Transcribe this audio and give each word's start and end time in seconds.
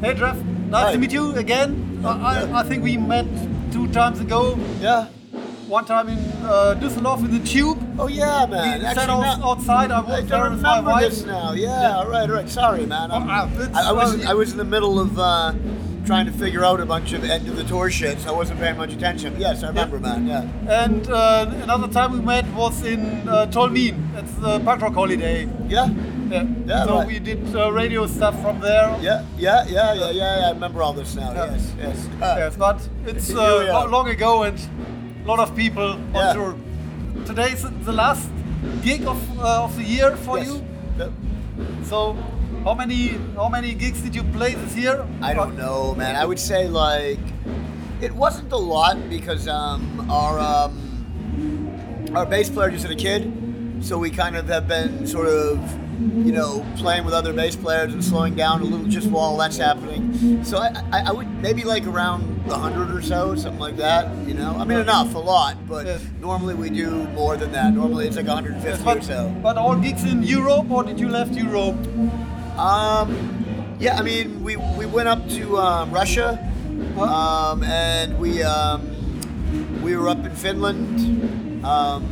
Nice 0.00 0.18
Hi. 0.20 0.92
to 0.92 0.98
meet 0.98 1.12
you 1.12 1.34
again. 1.34 2.00
I, 2.04 2.08
I. 2.44 2.60
I 2.60 2.62
think 2.62 2.84
we 2.84 2.96
met 2.96 3.26
two 3.72 3.88
times 3.88 4.20
ago. 4.20 4.56
Yeah. 4.80 5.06
One 5.66 5.84
time 5.84 6.08
in 6.08 6.18
uh, 6.44 6.78
Düsseldorf 6.80 7.18
in 7.18 7.30
the 7.36 7.44
tube. 7.46 7.78
Oh 7.98 8.06
yeah, 8.06 8.44
We 8.46 8.52
man. 8.52 8.80
sat 8.80 8.96
Actually, 8.98 9.12
out- 9.26 9.38
now- 9.40 9.50
outside. 9.50 9.90
I 9.90 9.98
I 10.00 10.20
there 10.22 10.50
with 10.50 10.62
my 10.62 10.76
remember 10.78 10.90
wife. 10.92 11.10
this 11.10 11.24
now. 11.26 11.52
Yeah, 11.52 11.80
Yeah. 11.82 12.04
right, 12.08 12.30
right. 12.30 12.48
Sorry, 12.48 12.86
man. 12.86 13.10
Oh, 13.12 13.18
ah, 13.28 13.50
I, 13.74 13.88
I 13.90 13.92
was 13.92 14.24
I 14.24 14.34
was 14.34 14.52
in 14.52 14.58
the 14.58 14.64
middle 14.64 14.98
of 15.00 15.18
uh, 15.18 15.52
trying 16.06 16.24
to 16.26 16.32
figure 16.32 16.64
out 16.64 16.80
a 16.80 16.86
bunch 16.86 17.12
of 17.12 17.24
end 17.24 17.48
of 17.48 17.56
the 17.56 17.64
tour 17.64 17.90
shit, 17.90 18.18
so 18.20 18.28
I 18.32 18.36
wasn't 18.36 18.60
paying 18.60 18.76
much 18.78 18.92
attention. 18.94 19.34
Yes, 19.38 19.62
I 19.64 19.68
remember, 19.68 19.98
man. 19.98 20.26
Yeah. 20.26 20.46
And 20.84 21.10
uh, 21.10 21.50
another 21.64 21.88
time 21.88 22.12
we 22.12 22.20
met 22.20 22.46
was 22.54 22.82
in 22.84 23.28
uh, 23.28 23.46
Tolmin. 23.50 24.16
It's 24.16 24.32
the 24.34 24.60
punk 24.60 24.80
rock 24.80 24.94
holiday. 24.94 25.48
Yeah. 25.68 25.88
Yeah. 26.30 26.46
Yeah, 26.66 26.84
so 26.84 26.98
right. 26.98 27.06
we 27.06 27.18
did 27.18 27.56
uh, 27.56 27.72
radio 27.72 28.06
stuff 28.06 28.40
from 28.42 28.60
there. 28.60 28.96
Yeah, 29.00 29.24
yeah, 29.38 29.64
yeah, 29.68 29.94
yeah, 29.94 30.10
yeah. 30.10 30.48
I 30.48 30.52
remember 30.52 30.82
all 30.82 30.92
this 30.92 31.14
now. 31.14 31.32
Yeah. 31.32 31.52
Yes, 31.52 31.74
yes. 31.78 32.08
Uh, 32.20 32.34
Yes, 32.38 32.56
but 32.56 32.88
it's 33.06 33.34
uh, 33.34 33.88
long 33.88 34.08
ago 34.08 34.42
and 34.42 34.58
a 35.24 35.28
lot 35.28 35.40
of 35.40 35.56
people 35.56 35.92
on 35.92 36.14
Yeah. 36.14 36.32
tour. 36.34 36.54
Today's 37.24 37.62
the 37.84 37.92
last 37.92 38.28
gig 38.82 39.06
of, 39.06 39.18
uh, 39.38 39.64
of 39.64 39.76
the 39.76 39.84
year 39.84 40.16
for 40.16 40.38
yes. 40.38 40.48
you. 40.48 40.64
Yep. 40.98 41.12
So, 41.84 42.16
how 42.64 42.74
many 42.74 43.18
how 43.36 43.48
many 43.48 43.74
gigs 43.74 44.02
did 44.02 44.14
you 44.14 44.22
play 44.24 44.54
this 44.54 44.76
year? 44.76 45.06
I 45.22 45.32
don't 45.34 45.56
know, 45.56 45.94
man. 45.94 46.16
I 46.16 46.24
would 46.24 46.38
say 46.38 46.68
like 46.68 47.20
it 48.00 48.12
wasn't 48.12 48.52
a 48.52 48.56
lot 48.56 48.96
because 49.08 49.48
um, 49.48 50.06
our 50.10 50.38
um, 50.38 50.72
our 52.14 52.26
bass 52.26 52.50
player 52.50 52.70
just 52.70 52.84
had 52.86 52.92
a 52.92 53.00
kid, 53.00 53.32
so 53.80 53.98
we 53.98 54.10
kind 54.10 54.36
of 54.36 54.48
have 54.48 54.66
been 54.68 55.06
sort 55.06 55.28
of 55.28 55.58
you 55.98 56.32
know 56.32 56.64
playing 56.76 57.04
with 57.04 57.12
other 57.14 57.32
bass 57.32 57.56
players 57.56 57.92
and 57.92 58.04
slowing 58.04 58.34
down 58.34 58.60
a 58.60 58.64
little 58.64 58.86
just 58.86 59.08
while 59.08 59.36
that's 59.36 59.56
happening. 59.56 60.44
So 60.44 60.58
I, 60.58 60.68
I, 60.92 61.00
I 61.08 61.12
would 61.12 61.28
maybe 61.42 61.64
like 61.64 61.86
around 61.86 62.22
a 62.48 62.56
hundred 62.56 62.94
or 62.94 63.02
so, 63.02 63.34
something 63.34 63.58
like 63.60 63.76
that. 63.76 64.14
You 64.26 64.34
know, 64.34 64.54
I 64.56 64.64
mean 64.64 64.78
enough, 64.78 65.14
a 65.14 65.18
lot, 65.18 65.56
but 65.68 65.86
Yes. 65.86 66.02
normally 66.20 66.54
we 66.54 66.70
do 66.70 66.90
more 67.08 67.36
than 67.36 67.50
that. 67.52 67.72
Normally 67.74 68.06
it's 68.06 68.16
like 68.16 68.26
150 68.26 68.68
Yes, 68.68 68.80
or 68.80 68.84
but, 68.84 69.04
so. 69.04 69.34
but 69.42 69.56
all 69.56 69.76
gigs 69.76 70.04
in 70.04 70.22
Europe, 70.22 70.70
or 70.70 70.84
did 70.84 70.98
you 71.00 71.08
left 71.08 71.32
Europe? 71.34 71.76
Um, 72.58 73.76
yeah, 73.80 73.98
I 73.98 74.02
mean, 74.02 74.42
we, 74.42 74.56
we 74.56 74.86
went 74.86 75.08
up 75.08 75.28
to 75.30 75.58
um, 75.58 75.90
Russia, 75.92 76.38
um, 76.98 77.62
and 77.64 78.18
we 78.18 78.42
um, 78.42 78.80
we 79.82 79.96
were 79.96 80.08
up 80.08 80.24
in 80.24 80.34
Finland. 80.34 81.64
Um, 81.64 82.04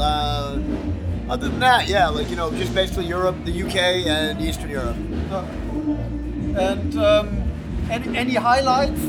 uh, 0.00 0.58
other 1.32 1.48
than 1.48 1.60
that, 1.60 1.88
yeah, 1.88 2.08
like 2.08 2.28
you 2.28 2.36
know, 2.36 2.50
just 2.50 2.74
basically 2.74 3.06
Europe, 3.06 3.34
the 3.46 3.62
UK, 3.62 3.76
and 4.06 4.38
Eastern 4.42 4.68
Europe. 4.68 4.96
Uh, 5.30 5.46
and 6.60 6.96
um, 6.98 7.50
any, 7.90 8.18
any 8.18 8.34
highlights? 8.34 9.00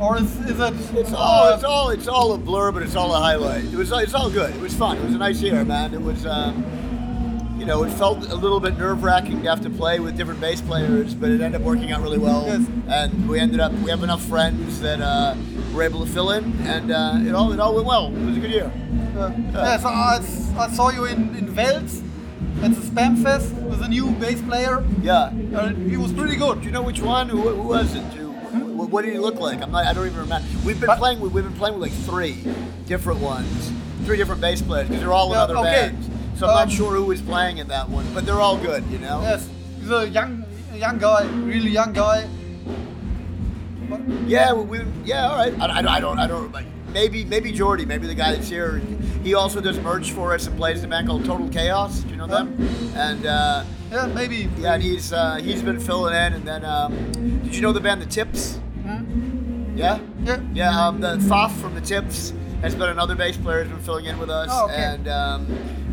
Or 0.00 0.16
is, 0.16 0.34
is 0.46 0.58
it? 0.58 0.96
It's 0.96 1.12
all 1.12 1.48
uh, 1.48 1.54
it's 1.54 1.64
all 1.64 1.90
it's 1.90 2.08
all 2.08 2.32
a 2.32 2.38
blur, 2.38 2.72
but 2.72 2.82
it's 2.82 2.96
all 2.96 3.14
a 3.14 3.20
highlight. 3.20 3.64
It 3.64 3.74
was 3.74 3.92
it's 3.92 4.14
all 4.14 4.30
good. 4.30 4.54
It 4.54 4.60
was 4.60 4.74
fun. 4.74 4.96
It 4.96 5.04
was 5.04 5.14
a 5.14 5.18
nice 5.18 5.42
year, 5.42 5.62
man. 5.66 5.92
It 5.92 6.00
was. 6.00 6.24
Um, 6.24 6.64
know, 7.70 7.84
it 7.84 7.90
felt 7.90 8.28
a 8.30 8.34
little 8.34 8.58
bit 8.58 8.76
nerve 8.76 9.02
wracking 9.04 9.42
to 9.42 9.48
have 9.48 9.60
to 9.62 9.70
play 9.70 10.00
with 10.00 10.16
different 10.16 10.40
bass 10.40 10.60
players, 10.60 11.14
but 11.14 11.30
it 11.30 11.40
ended 11.40 11.60
up 11.60 11.64
working 11.66 11.92
out 11.92 12.02
really 12.02 12.18
well. 12.18 12.44
Yes. 12.46 12.66
And 12.88 13.28
we 13.28 13.38
ended 13.38 13.60
up, 13.60 13.72
we 13.72 13.90
have 13.90 14.02
enough 14.02 14.22
friends 14.22 14.80
that 14.80 15.00
uh, 15.00 15.36
were 15.72 15.84
able 15.84 16.04
to 16.04 16.10
fill 16.10 16.30
in, 16.32 16.52
and 16.66 16.90
uh, 16.90 17.18
it 17.20 17.32
all 17.34 17.52
it 17.52 17.60
all 17.60 17.74
went 17.74 17.86
well. 17.86 18.06
It 18.14 18.26
was 18.26 18.36
a 18.36 18.40
good 18.40 18.50
year. 18.50 18.72
Uh, 19.16 19.32
yes, 19.52 19.84
I, 19.84 20.20
I 20.58 20.68
saw 20.70 20.90
you 20.90 21.04
in, 21.04 21.34
in 21.36 21.54
Wels 21.54 22.02
at 22.62 22.74
the 22.74 22.80
Sbäm 22.80 23.22
Fest 23.22 23.52
with 23.54 23.82
a 23.82 23.88
new 23.88 24.10
bass 24.12 24.42
player. 24.42 24.84
Yeah. 25.00 25.32
Uh, 25.54 25.68
he 25.74 25.96
was 25.96 26.12
pretty 26.12 26.36
good. 26.36 26.60
Do 26.60 26.66
you 26.66 26.72
know 26.72 26.82
which 26.82 27.00
one? 27.00 27.28
Who, 27.28 27.40
who 27.40 27.62
was 27.68 27.94
it? 27.94 28.02
Do, 28.14 28.30
what, 28.32 28.90
what 28.90 29.04
did 29.04 29.12
he 29.12 29.18
look 29.20 29.36
like? 29.36 29.62
I'm 29.62 29.70
not. 29.70 29.86
I 29.86 29.92
don't 29.92 30.06
even 30.06 30.18
remember. 30.18 30.46
We've 30.64 30.78
been 30.80 30.88
But- 30.88 30.98
playing. 30.98 31.20
With, 31.20 31.32
we've 31.32 31.44
been 31.44 31.54
playing 31.54 31.78
with 31.78 31.88
like 31.92 31.98
three 32.04 32.44
different 32.86 33.20
ones, 33.20 33.70
three 34.04 34.16
different 34.16 34.40
bass 34.40 34.60
players 34.60 34.88
because 34.88 35.02
they're 35.02 35.12
all 35.12 35.28
in 35.28 35.34
Yeah, 35.38 35.44
other 35.44 35.56
okay. 35.58 35.92
bands. 35.92 36.10
So 36.40 36.46
I'm 36.46 36.52
Um, 36.52 36.68
not 36.68 36.72
sure 36.72 36.94
who 36.94 37.04
was 37.04 37.20
playing 37.20 37.58
in 37.58 37.68
that 37.68 37.90
one, 37.90 38.06
but 38.14 38.24
they're 38.24 38.40
all 38.40 38.56
good. 38.56 38.82
You 38.90 38.98
know. 38.98 39.20
Yes, 39.20 39.46
he's 39.78 39.90
a 39.90 40.08
young 40.08 40.42
young 40.74 40.96
guy, 40.96 41.24
really 41.44 41.68
young 41.70 41.92
guy. 41.92 42.26
But, 43.90 44.00
Yeah, 44.26 44.54
we, 44.54 44.78
we 44.78 44.84
yeah, 45.04 45.28
all 45.28 45.36
right. 45.36 45.52
I, 45.60 45.66
I, 45.80 45.96
I 45.96 46.00
don't, 46.00 46.18
I 46.18 46.26
don't. 46.26 46.50
Like, 46.50 46.64
maybe, 46.94 47.26
maybe 47.26 47.52
Jordy, 47.52 47.84
maybe 47.84 48.06
the 48.06 48.14
guy 48.14 48.32
that's 48.34 48.48
here. 48.48 48.80
He 49.22 49.34
also 49.34 49.60
does 49.60 49.78
merch 49.80 50.12
for 50.12 50.32
us 50.32 50.46
and 50.46 50.56
plays 50.56 50.80
the 50.80 50.88
band 50.88 51.08
called 51.08 51.26
Total 51.26 51.46
Chaos. 51.50 52.00
Do 52.00 52.08
you 52.08 52.16
know 52.16 52.26
them? 52.26 52.56
And 52.96 53.26
uh, 53.26 53.64
yeah, 53.92 54.06
maybe. 54.06 54.48
yeah, 54.58 54.74
and 54.74 54.82
he's 54.82 55.12
uh, 55.12 55.36
he's 55.42 55.62
been 55.62 55.78
filling 55.78 56.14
in. 56.14 56.32
And 56.32 56.48
then, 56.48 56.64
um, 56.64 56.94
did 57.42 57.54
you 57.54 57.60
know 57.60 57.72
the 57.72 57.80
band 57.80 58.00
The 58.00 58.06
Tips? 58.06 58.56
Hmm? 58.86 59.76
Yeah, 59.76 59.98
Yeah. 60.24 60.40
yeah. 60.54 60.86
Um, 60.86 61.00
the 61.02 61.20
Foff 61.28 61.54
from 61.60 61.74
The 61.74 61.82
Tips 61.82 62.32
has 62.62 62.74
been 62.74 62.88
another 62.90 63.14
bass 63.14 63.36
player 63.36 63.64
who's 63.64 63.72
been 63.72 63.82
filling 63.82 64.04
in 64.06 64.18
with 64.18 64.30
us. 64.30 64.48
Oh, 64.52 64.66
okay. 64.66 64.74
And 64.76 65.08
um, 65.08 65.46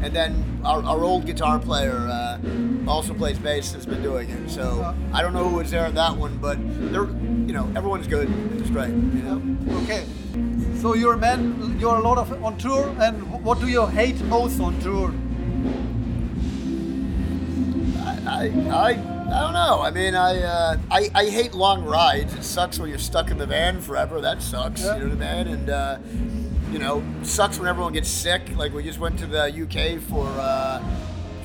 and 0.03 0.15
then 0.15 0.61
our, 0.63 0.83
our 0.83 1.03
old 1.03 1.25
guitar 1.25 1.59
player 1.59 1.95
uh, 1.97 2.39
also 2.87 3.13
plays 3.13 3.39
bass. 3.39 3.73
Has 3.73 3.85
been 3.85 4.01
doing 4.03 4.29
it. 4.29 4.49
So 4.49 4.61
Oh. 4.85 4.95
I 5.13 5.21
don't 5.21 5.33
know 5.33 5.47
who 5.49 5.55
was 5.57 5.71
there 5.71 5.85
at 5.85 5.95
that 5.95 6.15
one, 6.15 6.37
but 6.37 6.57
they're 6.91 7.05
you 7.05 7.53
know 7.53 7.71
everyone's 7.75 8.07
good. 8.07 8.29
It's 8.59 8.69
great. 8.69 8.89
You 8.89 9.23
know. 9.23 9.41
Okay. 9.83 10.05
So 10.81 10.93
you're 10.93 11.13
a 11.13 11.17
man. 11.17 11.77
You're 11.79 11.95
a 11.95 12.01
lot 12.01 12.17
of 12.17 12.31
on 12.43 12.57
tour, 12.57 12.93
and 12.99 13.43
what 13.43 13.59
do 13.59 13.67
you 13.67 13.85
hate 13.87 14.19
most 14.25 14.59
on 14.59 14.79
tour? 14.79 15.13
I, 17.99 18.19
I, 18.27 18.91
I, 18.91 19.16
I 19.29 19.41
don't 19.41 19.53
know. 19.53 19.81
I 19.81 19.91
mean, 19.91 20.15
I, 20.15 20.41
uh, 20.41 20.77
I, 20.89 21.09
I 21.13 21.25
hate 21.25 21.53
long 21.53 21.83
rides. 21.83 22.33
It 22.33 22.43
sucks 22.43 22.79
when 22.79 22.89
you're 22.89 22.97
stuck 22.97 23.29
in 23.29 23.37
the 23.37 23.45
van 23.45 23.81
forever. 23.81 24.21
That 24.21 24.41
sucks. 24.41 24.81
Yeah. 24.83 24.95
You 24.95 25.03
know 25.07 25.15
what 25.15 25.23
I 25.23 25.43
mean? 25.43 25.53
And 25.53 25.69
uh, 25.69 25.97
you 26.71 26.79
know, 26.79 27.03
sucks 27.23 27.59
when 27.59 27.67
everyone 27.67 27.91
gets 27.91 28.09
sick. 28.09 28.55
Like 28.55 28.73
we 28.73 28.83
just 28.83 28.99
went 28.99 29.19
to 29.19 29.25
the 29.27 29.43
UK 29.43 30.01
for 30.01 30.25
uh, 30.39 30.81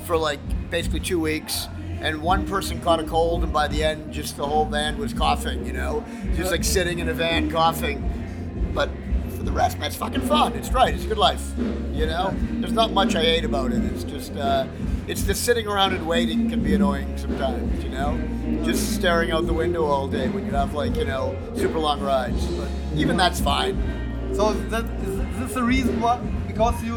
for 0.04 0.16
like 0.16 0.38
basically 0.70 1.00
two 1.00 1.18
weeks. 1.20 1.68
And 2.00 2.20
one 2.20 2.46
person 2.48 2.80
caught 2.80 2.98
a 2.98 3.04
cold, 3.04 3.44
and 3.44 3.52
by 3.52 3.68
the 3.68 3.84
end, 3.84 4.12
just 4.12 4.36
the 4.36 4.44
whole 4.46 4.64
van 4.64 4.98
was 4.98 5.12
coughing. 5.12 5.66
You 5.66 5.72
know, 5.72 6.04
just 6.36 6.50
like 6.52 6.64
sitting 6.64 7.00
in 7.00 7.08
a 7.08 7.14
van 7.14 7.50
coughing. 7.50 8.21
For 9.42 9.46
the 9.46 9.52
rest, 9.56 9.76
man, 9.76 9.88
it's 9.88 9.96
fucking 9.96 10.20
fun. 10.20 10.52
It's 10.52 10.68
great. 10.68 10.94
It's 10.94 11.04
a 11.04 11.08
good 11.08 11.18
life. 11.18 11.42
You 11.92 12.06
know, 12.06 12.32
there's 12.60 12.72
not 12.72 12.92
much 12.92 13.16
I 13.16 13.22
hate 13.22 13.44
about 13.44 13.72
it. 13.72 13.82
It's 13.86 14.04
just, 14.04 14.36
uh, 14.36 14.68
it's 15.08 15.24
just 15.24 15.42
sitting 15.42 15.66
around 15.66 15.94
and 15.94 16.06
waiting 16.06 16.48
can 16.48 16.62
be 16.62 16.76
annoying 16.76 17.18
sometimes. 17.18 17.82
You 17.82 17.90
know, 17.90 18.62
just 18.64 18.94
staring 18.94 19.32
out 19.32 19.46
the 19.46 19.52
window 19.52 19.84
all 19.84 20.06
day 20.06 20.28
when 20.28 20.46
you 20.46 20.52
have 20.52 20.74
like 20.74 20.94
you 20.94 21.04
know 21.04 21.36
super 21.56 21.80
long 21.80 22.00
rides. 22.00 22.46
But 22.52 22.68
even 22.94 23.16
that's 23.16 23.40
fine. 23.40 23.74
So 24.32 24.52
that 24.52 24.84
is 24.84 25.40
this 25.40 25.54
the 25.54 25.64
reason 25.64 26.00
why? 26.00 26.18
Because 26.46 26.80
you 26.84 26.94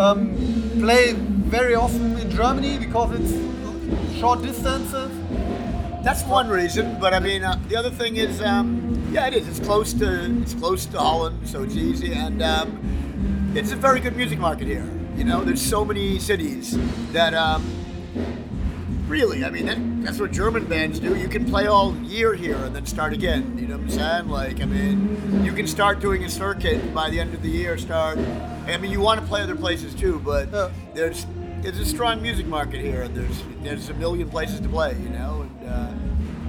um, 0.00 0.32
play 0.78 1.14
very 1.14 1.74
often 1.74 2.16
in 2.16 2.30
Germany 2.30 2.78
because 2.78 3.18
it's 3.18 4.20
short 4.20 4.42
distances. 4.42 5.10
That's 6.04 6.22
one 6.24 6.50
reason, 6.50 6.98
but 7.00 7.14
I 7.14 7.18
mean, 7.18 7.42
uh, 7.42 7.58
the 7.66 7.76
other 7.76 7.88
thing 7.88 8.16
is, 8.16 8.42
um, 8.42 9.08
yeah, 9.10 9.26
it 9.26 9.32
is. 9.32 9.48
It's 9.48 9.58
close 9.58 9.94
to 9.94 10.38
it's 10.42 10.52
close 10.52 10.84
to 10.84 10.98
Holland, 10.98 11.48
so 11.48 11.62
it's 11.62 11.76
easy, 11.76 12.12
and 12.12 12.42
um, 12.42 13.52
it's 13.56 13.72
a 13.72 13.76
very 13.76 14.00
good 14.00 14.14
music 14.14 14.38
market 14.38 14.66
here. 14.66 14.86
You 15.16 15.24
know, 15.24 15.42
there's 15.42 15.62
so 15.62 15.82
many 15.82 16.18
cities 16.18 16.76
that 17.12 17.32
um, 17.32 17.64
really, 19.08 19.46
I 19.46 19.50
mean, 19.50 19.64
that, 19.64 19.78
that's 20.04 20.20
what 20.20 20.30
German 20.30 20.66
bands 20.66 21.00
do. 21.00 21.16
You 21.16 21.26
can 21.26 21.46
play 21.46 21.68
all 21.68 21.96
year 22.02 22.34
here 22.34 22.56
and 22.56 22.76
then 22.76 22.84
start 22.84 23.14
again. 23.14 23.56
You 23.56 23.66
know 23.66 23.78
what 23.78 23.84
I'm 23.84 23.90
saying? 23.90 24.28
Like, 24.28 24.60
I 24.60 24.66
mean, 24.66 25.42
you 25.42 25.54
can 25.54 25.66
start 25.66 26.00
doing 26.00 26.22
a 26.24 26.28
circuit 26.28 26.92
by 26.92 27.08
the 27.08 27.18
end 27.18 27.32
of 27.32 27.40
the 27.40 27.48
year. 27.48 27.78
Start. 27.78 28.18
I 28.18 28.76
mean, 28.76 28.90
you 28.90 29.00
want 29.00 29.22
to 29.22 29.26
play 29.26 29.40
other 29.40 29.56
places 29.56 29.94
too, 29.94 30.20
but 30.22 30.52
there's 30.94 31.24
there's 31.62 31.78
a 31.78 31.86
strong 31.86 32.20
music 32.20 32.44
market 32.44 32.82
here, 32.82 33.04
and 33.04 33.16
there's 33.16 33.42
there's 33.62 33.88
a 33.88 33.94
million 33.94 34.28
places 34.28 34.60
to 34.60 34.68
play. 34.68 34.94
You 35.02 35.08
know, 35.08 35.43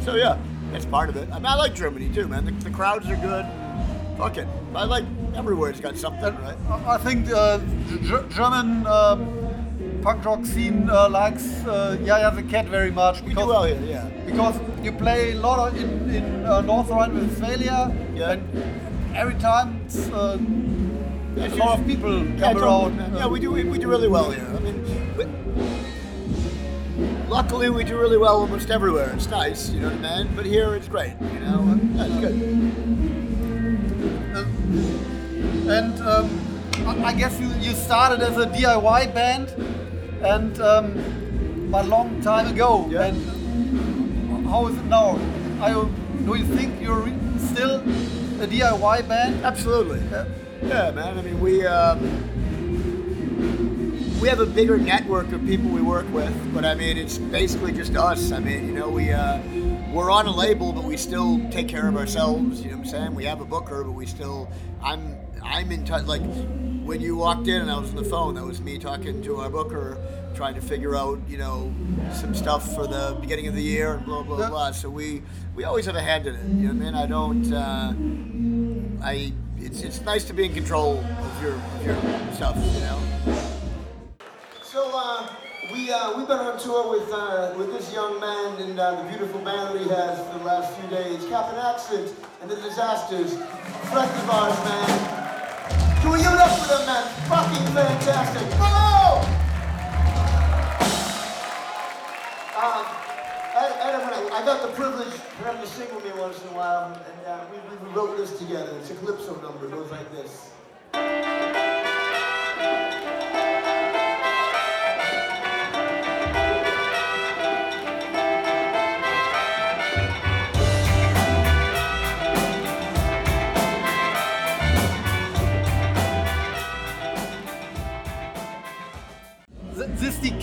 so 0.06 0.16
yeah, 0.16 0.38
that's 0.72 0.86
part 0.86 1.10
of 1.10 1.18
it. 1.18 1.28
I 1.32 1.36
mean, 1.36 1.48
I 1.48 1.56
like 1.56 1.74
Germany 1.76 2.10
too, 2.14 2.28
man. 2.28 2.46
The, 2.46 2.52
the 2.52 2.70
crowds 2.70 3.08
are 3.10 3.16
good. 3.18 3.46
Fuck 4.18 4.38
it, 4.38 4.48
I 4.74 4.86
like 4.86 5.04
everywhere's 5.36 5.82
got 5.82 5.98
something, 5.98 6.34
right? 6.38 6.56
I 6.88 6.98
think 6.98 7.30
uh, 7.30 7.58
the 7.58 8.00
Ger- 8.04 8.28
German 8.30 8.88
um, 8.88 10.00
punk 10.02 10.24
rock 10.24 10.46
scene 10.46 10.90
uh, 10.90 11.10
likes 11.10 11.44
uh, 11.66 11.98
Jaya 12.06 12.32
the 12.34 12.44
Cat 12.44 12.68
very 12.68 12.92
much 12.92 13.22
We 13.24 13.34
do 13.34 13.46
well 13.48 13.64
here, 13.66 13.82
yeah. 13.84 14.06
because 14.26 14.56
you 14.82 14.94
play 14.94 15.32
a 15.34 15.36
lot 15.36 15.68
of 15.68 15.78
in, 15.78 16.10
in 16.16 16.46
uh, 16.46 16.62
North 16.62 16.90
Rhine-Westphalia, 16.90 17.94
Yeah. 18.16 18.32
and 18.34 19.16
every 19.16 19.36
time 19.36 19.82
it's, 19.86 20.08
uh, 20.10 20.38
a 21.38 21.50
lot 21.58 21.80
of 21.80 21.86
people 21.86 22.24
Yeah, 22.26 22.40
come 22.54 22.64
around. 22.64 23.00
uh, 23.00 23.18
Yeah, 23.18 23.28
we 23.28 23.42
do. 23.42 23.52
We, 23.52 23.66
we 23.66 23.78
do 23.78 23.90
really 23.90 24.08
well 24.08 24.32
here. 24.32 24.48
I 24.56 24.60
mean, 24.60 25.05
luckily 27.36 27.70
we 27.70 27.84
do 27.84 27.98
really 28.00 28.18
well 28.18 28.38
almost 28.40 28.70
everywhere. 28.70 29.12
It's 29.14 29.28
nice, 29.28 29.70
you 29.70 29.82
know 29.82 29.90
what 29.90 30.06
I 30.06 30.24
mean. 30.24 30.36
But 30.38 30.46
here 30.46 30.74
it's 30.74 30.88
great, 30.88 31.16
you 31.20 31.40
know. 31.42 31.60
and 31.68 31.94
Yeah, 31.94 32.06
it's 32.06 32.20
good. 32.24 32.36
And 35.68 35.96
um, 36.14 37.04
I 37.04 37.14
guess 37.14 37.38
you, 37.38 37.50
you 37.60 37.74
started 37.74 38.22
as 38.22 38.38
a 38.38 38.46
DIY 38.46 39.14
band, 39.14 39.50
and 40.24 40.62
um, 40.62 41.74
a 41.74 41.84
long 41.84 42.22
time 42.22 42.48
ago. 42.48 42.88
Yeah. 42.90 43.08
And 43.08 44.48
how 44.48 44.68
is 44.68 44.78
it 44.78 44.86
now? 44.86 45.20
Are 45.60 45.72
you, 45.72 45.94
do 46.26 46.36
you 46.36 46.46
think 46.46 46.82
you're 46.82 47.06
still 47.38 47.82
a 48.46 48.48
DIY 48.48 49.10
band? 49.10 49.44
Absolutely. 49.44 50.00
Yeah. 50.10 50.26
Yeah, 50.64 50.92
man. 50.92 51.20
I 51.20 51.22
mean, 51.22 51.42
we 51.42 51.66
um, 51.68 52.00
we 54.26 54.30
have 54.30 54.40
a 54.40 54.46
bigger 54.48 54.76
network 54.76 55.32
of 55.34 55.46
people 55.46 55.70
we 55.70 55.84
work 55.84 56.12
with, 56.12 56.34
but 56.52 56.66
I 56.66 56.74
mean, 56.74 56.98
it's 56.98 57.20
basically 57.20 57.72
just 57.72 57.96
us. 57.96 58.32
I 58.32 58.40
mean, 58.40 58.66
you 58.66 58.74
know, 58.74 58.90
we 58.90 59.12
uh, 59.12 59.40
we're 59.94 60.10
on 60.10 60.26
a 60.26 60.36
label, 60.36 60.74
but 60.74 60.84
we 60.84 60.98
still 60.98 61.40
take 61.52 61.68
care 61.68 61.88
of 61.88 61.96
ourselves. 61.96 62.64
You 62.64 62.72
know 62.72 62.78
what 62.78 62.86
I'm 62.86 62.92
saying? 62.92 63.14
We 63.14 63.24
have 63.26 63.40
a 63.40 63.46
booker, 63.46 63.84
but 63.84 63.92
we 63.92 64.08
still. 64.08 64.50
I'm 64.82 65.16
I'm 65.44 65.72
in 65.72 65.86
touch. 65.86 66.08
Like 66.08 66.24
when 66.84 67.02
you 67.02 67.16
walked 67.16 67.48
in 67.48 67.62
and 67.62 67.70
I 67.70 67.78
was 67.78 67.92
on 67.92 67.98
the 67.98 68.04
phone, 68.04 68.34
that 68.34 68.44
was 68.44 68.62
me 68.62 68.80
talking 68.80 69.22
to 69.22 69.36
our 69.42 69.50
booker, 69.52 69.96
trying 70.34 70.56
to 70.56 70.62
figure 70.62 70.96
out, 70.96 71.20
you 71.28 71.38
know, 71.38 71.72
some 72.12 72.34
stuff 72.34 72.74
for 72.74 72.88
the 72.88 73.16
beginning 73.22 73.46
of 73.46 73.54
the 73.54 73.62
year 73.62 73.94
and 73.94 74.06
blah 74.08 74.24
blah 74.24 74.50
blah. 74.50 74.72
So 74.72 74.90
we 74.90 75.22
we 75.54 75.66
always 75.66 75.86
have 75.86 75.96
a 75.96 76.02
hand 76.02 76.26
in 76.26 76.34
it. 76.34 76.48
You 76.48 76.70
know 76.70 76.74
what 76.74 76.82
I 76.82 76.86
mean? 76.86 76.96
I 76.96 77.06
don't. 77.06 77.54
Uh, 77.54 79.06
I 79.06 79.34
it's 79.60 79.84
it's 79.84 80.02
nice 80.02 80.24
to 80.24 80.34
be 80.34 80.46
in 80.46 80.54
control 80.56 80.98
of 80.98 81.44
your 81.44 81.54
of 81.54 81.86
your 81.86 82.34
stuff, 82.34 82.56
you 82.56 82.80
know. 82.80 83.55
So 84.76 84.92
uh, 84.94 85.34
we 85.72 85.90
uh, 85.90 86.18
we've 86.18 86.28
been 86.28 86.38
on 86.38 86.60
tour 86.60 86.92
with 86.92 87.08
uh, 87.10 87.56
with 87.56 87.72
this 87.72 87.94
young 87.94 88.20
man 88.20 88.60
and 88.60 88.78
uh, 88.78 89.02
the 89.02 89.08
beautiful 89.08 89.40
band 89.40 89.74
that 89.74 89.82
he 89.82 89.88
has 89.88 90.20
for 90.28 90.38
the 90.38 90.44
last 90.44 90.78
few 90.78 90.90
days, 90.90 91.24
Captain 91.30 91.58
Accident 91.58 92.14
and 92.42 92.52
the 92.52 92.58
Disasters, 92.58 93.36
of 93.36 94.30
ours, 94.30 94.60
man. 94.68 94.90
Can 96.02 96.12
we 96.12 96.20
give 96.20 96.28
it 96.28 96.40
up 96.44 96.52
for 96.60 96.68
them, 96.68 96.86
man? 96.92 97.08
Fucking 97.32 97.66
fantastic! 97.72 98.44
Bravo! 98.60 99.24
Um, 102.60 102.84
I, 103.56 104.44
got 104.44 104.62
the 104.62 104.76
privilege 104.76 105.14
for 105.40 105.44
them 105.46 105.62
to 105.62 105.68
sing 105.68 105.88
with 105.96 106.04
me 106.04 106.12
once 106.20 106.42
in 106.42 106.50
a 106.50 106.52
while, 106.52 106.92
and 106.92 107.26
uh, 107.26 107.46
we, 107.50 107.88
we 107.88 107.96
wrote 107.96 108.18
this 108.18 108.38
together. 108.38 108.76
It's 108.82 108.92
a 108.92 108.96
calypso 108.96 109.40
number. 109.40 109.68
It 109.68 109.72
goes 109.72 109.90
like 109.90 110.12
this. 110.12 111.65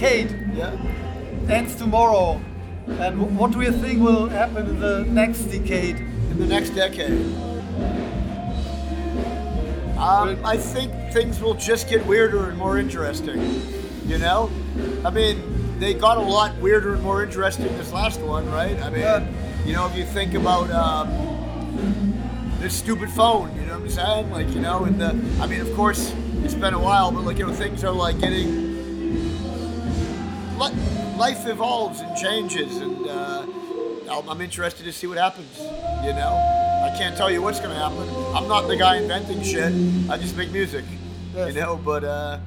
Decade 0.03 0.35
Yeah. 0.57 0.73
ends 1.49 1.75
tomorrow. 1.77 2.41
And 2.99 3.39
what 3.39 3.53
do 3.53 3.61
you 3.61 3.73
think 3.73 4.03
will 4.03 4.29
happen 4.29 4.67
in 4.67 4.81
the 4.81 5.05
next 5.09 5.43
decade? 5.45 5.97
in 6.31 6.39
the 6.39 6.47
next 6.47 6.71
decade? 6.71 7.21
Um, 9.99 10.39
I 10.45 10.57
think 10.57 10.91
things 11.13 11.41
will 11.41 11.55
just 11.55 11.89
get 11.91 12.05
weirder 12.07 12.49
and 12.49 12.57
more 12.59 12.79
interesting. 12.79 13.63
You 14.07 14.17
know, 14.19 14.51
I 15.05 15.11
mean, 15.11 15.37
they 15.79 15.93
got 15.95 16.17
a 16.17 16.23
lot 16.23 16.57
weirder 16.59 16.95
and 16.95 17.03
more 17.03 17.23
interesting 17.23 17.67
this 17.77 17.93
last 17.93 18.21
one, 18.21 18.51
right? 18.51 18.81
I 18.83 18.89
mean, 18.91 19.01
Yeah. 19.03 19.25
you 19.67 19.75
know, 19.75 19.87
if 19.87 19.95
you 19.95 20.05
think 20.05 20.33
about 20.35 20.71
um, 20.71 21.09
this 22.61 22.75
stupid 22.75 23.11
phone, 23.11 23.55
you 23.55 23.67
know 23.67 23.75
what 23.75 23.83
I'm 23.83 23.91
saying? 23.91 24.31
Like, 24.33 24.49
you 24.55 24.61
know, 24.61 24.85
and 24.85 24.99
the, 24.99 25.11
I 25.43 25.47
mean, 25.47 25.61
of 25.61 25.73
course, 25.75 26.13
it's 26.45 26.55
been 26.55 26.75
a 26.75 26.79
while, 26.79 27.13
but 27.13 27.25
like, 27.25 27.39
you 27.39 27.47
know, 27.47 27.53
things 27.53 27.85
are 27.85 27.93
like 27.93 28.19
getting 28.19 28.72
li- 30.63 31.17
life 31.19 31.47
evolves 31.47 32.01
and 32.01 32.17
changes, 32.17 32.77
and 32.77 33.07
uh, 33.09 33.47
I'm- 34.11 34.41
interested 34.41 34.85
to 34.85 34.93
see 34.93 35.07
what 35.07 35.19
happens. 35.19 35.59
You 36.07 36.13
know, 36.13 36.33
I 36.89 36.95
can't 36.99 37.17
tell 37.17 37.31
you 37.31 37.41
what's 37.43 37.61
gonna 37.61 37.75
happen. 37.87 38.09
I'm 38.37 38.49
not 38.49 38.67
the 38.69 38.77
guy 38.77 38.97
inventing 38.97 39.43
shit. 39.43 39.73
I 40.11 40.17
just 40.19 40.37
make 40.37 40.51
music. 40.51 40.85
Yes. 41.35 41.55
You 41.55 41.61
know, 41.61 41.77
but 41.77 42.05
uh, 42.05 42.39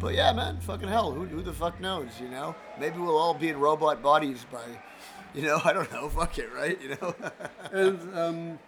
but 0.00 0.14
yeah, 0.14 0.32
man, 0.32 0.58
fucking 0.60 0.88
hell, 0.88 1.12
who, 1.12 1.24
who 1.24 1.42
the 1.42 1.52
fuck 1.52 1.80
knows? 1.80 2.08
You 2.20 2.28
know, 2.28 2.54
maybe 2.78 2.98
we'll 2.98 3.16
all 3.18 3.34
be 3.34 3.48
in 3.48 3.58
robot 3.58 4.00
bodies 4.02 4.44
by, 4.52 4.62
you 5.34 5.42
know, 5.42 5.60
I 5.64 5.72
don't 5.72 5.90
know, 5.92 6.08
fuck 6.08 6.38
it, 6.38 6.52
right? 6.54 6.78
You 6.80 6.90
know. 7.00 7.14
And 7.72 7.98
um, 8.18 8.58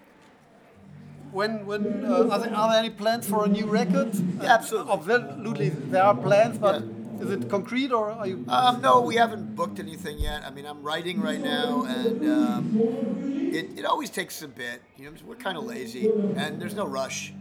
when 1.33 1.65
when 1.67 2.05
uh, 2.05 2.29
are, 2.33 2.39
there, 2.41 2.55
are 2.55 2.71
there 2.71 2.79
any 2.81 2.91
plans 2.91 3.29
for 3.29 3.45
a 3.45 3.49
new 3.49 3.67
record? 3.67 4.15
Yeah, 4.15 4.55
absolutely. 4.55 4.93
Absolutely, 4.93 5.69
there 5.69 6.03
are 6.03 6.15
plans, 6.15 6.59
but 6.59 6.83
Yeah. 6.83 7.00
Is 7.21 7.31
it 7.31 7.49
concrete 7.49 7.93
or 7.93 8.11
are 8.11 8.27
you? 8.27 8.45
Um, 8.49 8.81
no, 8.81 9.01
we 9.01 9.17
haven't 9.17 9.55
booked 9.55 9.79
anything 9.79 10.19
yet. 10.19 10.43
I 10.45 10.51
mean, 10.51 10.67
I'm 10.67 10.83
writing 10.83 11.21
right 11.21 11.41
now, 11.41 11.85
and 11.85 12.23
um, 12.25 13.51
it, 13.53 13.79
it 13.79 13.85
always 13.85 14.11
takes 14.11 14.43
a 14.43 14.49
bit. 14.49 14.83
You 14.97 15.11
know, 15.11 15.17
we're 15.27 15.37
kind 15.37 15.59
of 15.59 15.65
lazy, 15.65 16.11
and 16.37 16.61
there's 16.61 16.75
no 16.75 16.87
rush. 16.87 17.33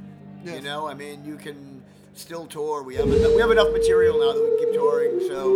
You 0.43 0.61
know, 0.61 0.87
I 0.87 0.93
mean, 0.93 1.25
you 1.25 1.35
can 1.35 1.83
still 2.13 2.45
tour. 2.45 2.83
We 2.83 2.95
have 2.95 3.07
enough, 3.07 3.33
we 3.33 3.41
have 3.41 3.51
enough 3.51 3.71
material 3.71 4.19
now 4.19 4.33
that 4.33 4.41
we 4.43 4.49
can 4.49 4.59
keep 4.59 4.73
touring. 4.73 5.19
So 5.27 5.55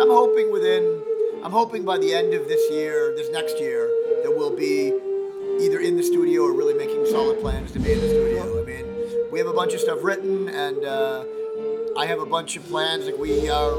I'm 0.00 0.08
hoping 0.10 0.52
within, 0.52 1.02
I'm 1.44 1.52
hoping 1.52 1.84
by 1.84 1.98
the 1.98 2.14
end 2.14 2.34
of 2.34 2.48
this 2.48 2.70
year, 2.70 3.14
this 3.16 3.30
next 3.30 3.58
year, 3.60 3.86
that 4.22 4.32
we'll 4.34 4.56
be 4.56 4.92
either 5.60 5.80
in 5.80 5.96
the 5.96 6.02
studio 6.02 6.42
or 6.42 6.52
really 6.52 6.74
making 6.74 7.06
solid 7.06 7.40
plans 7.40 7.72
to 7.72 7.78
be 7.78 7.92
in 7.92 8.00
the 8.00 8.08
studio. 8.08 8.62
I 8.62 8.64
mean, 8.64 8.86
we 9.30 9.38
have 9.38 9.48
a 9.48 9.52
bunch 9.52 9.74
of 9.74 9.80
stuff 9.80 9.98
written, 10.02 10.48
and 10.48 10.84
uh, 10.84 11.24
I 11.96 12.06
have 12.06 12.20
a 12.20 12.26
bunch 12.26 12.56
of 12.56 12.64
plans. 12.64 13.04
Like 13.04 13.18
we 13.18 13.48
are 13.50 13.72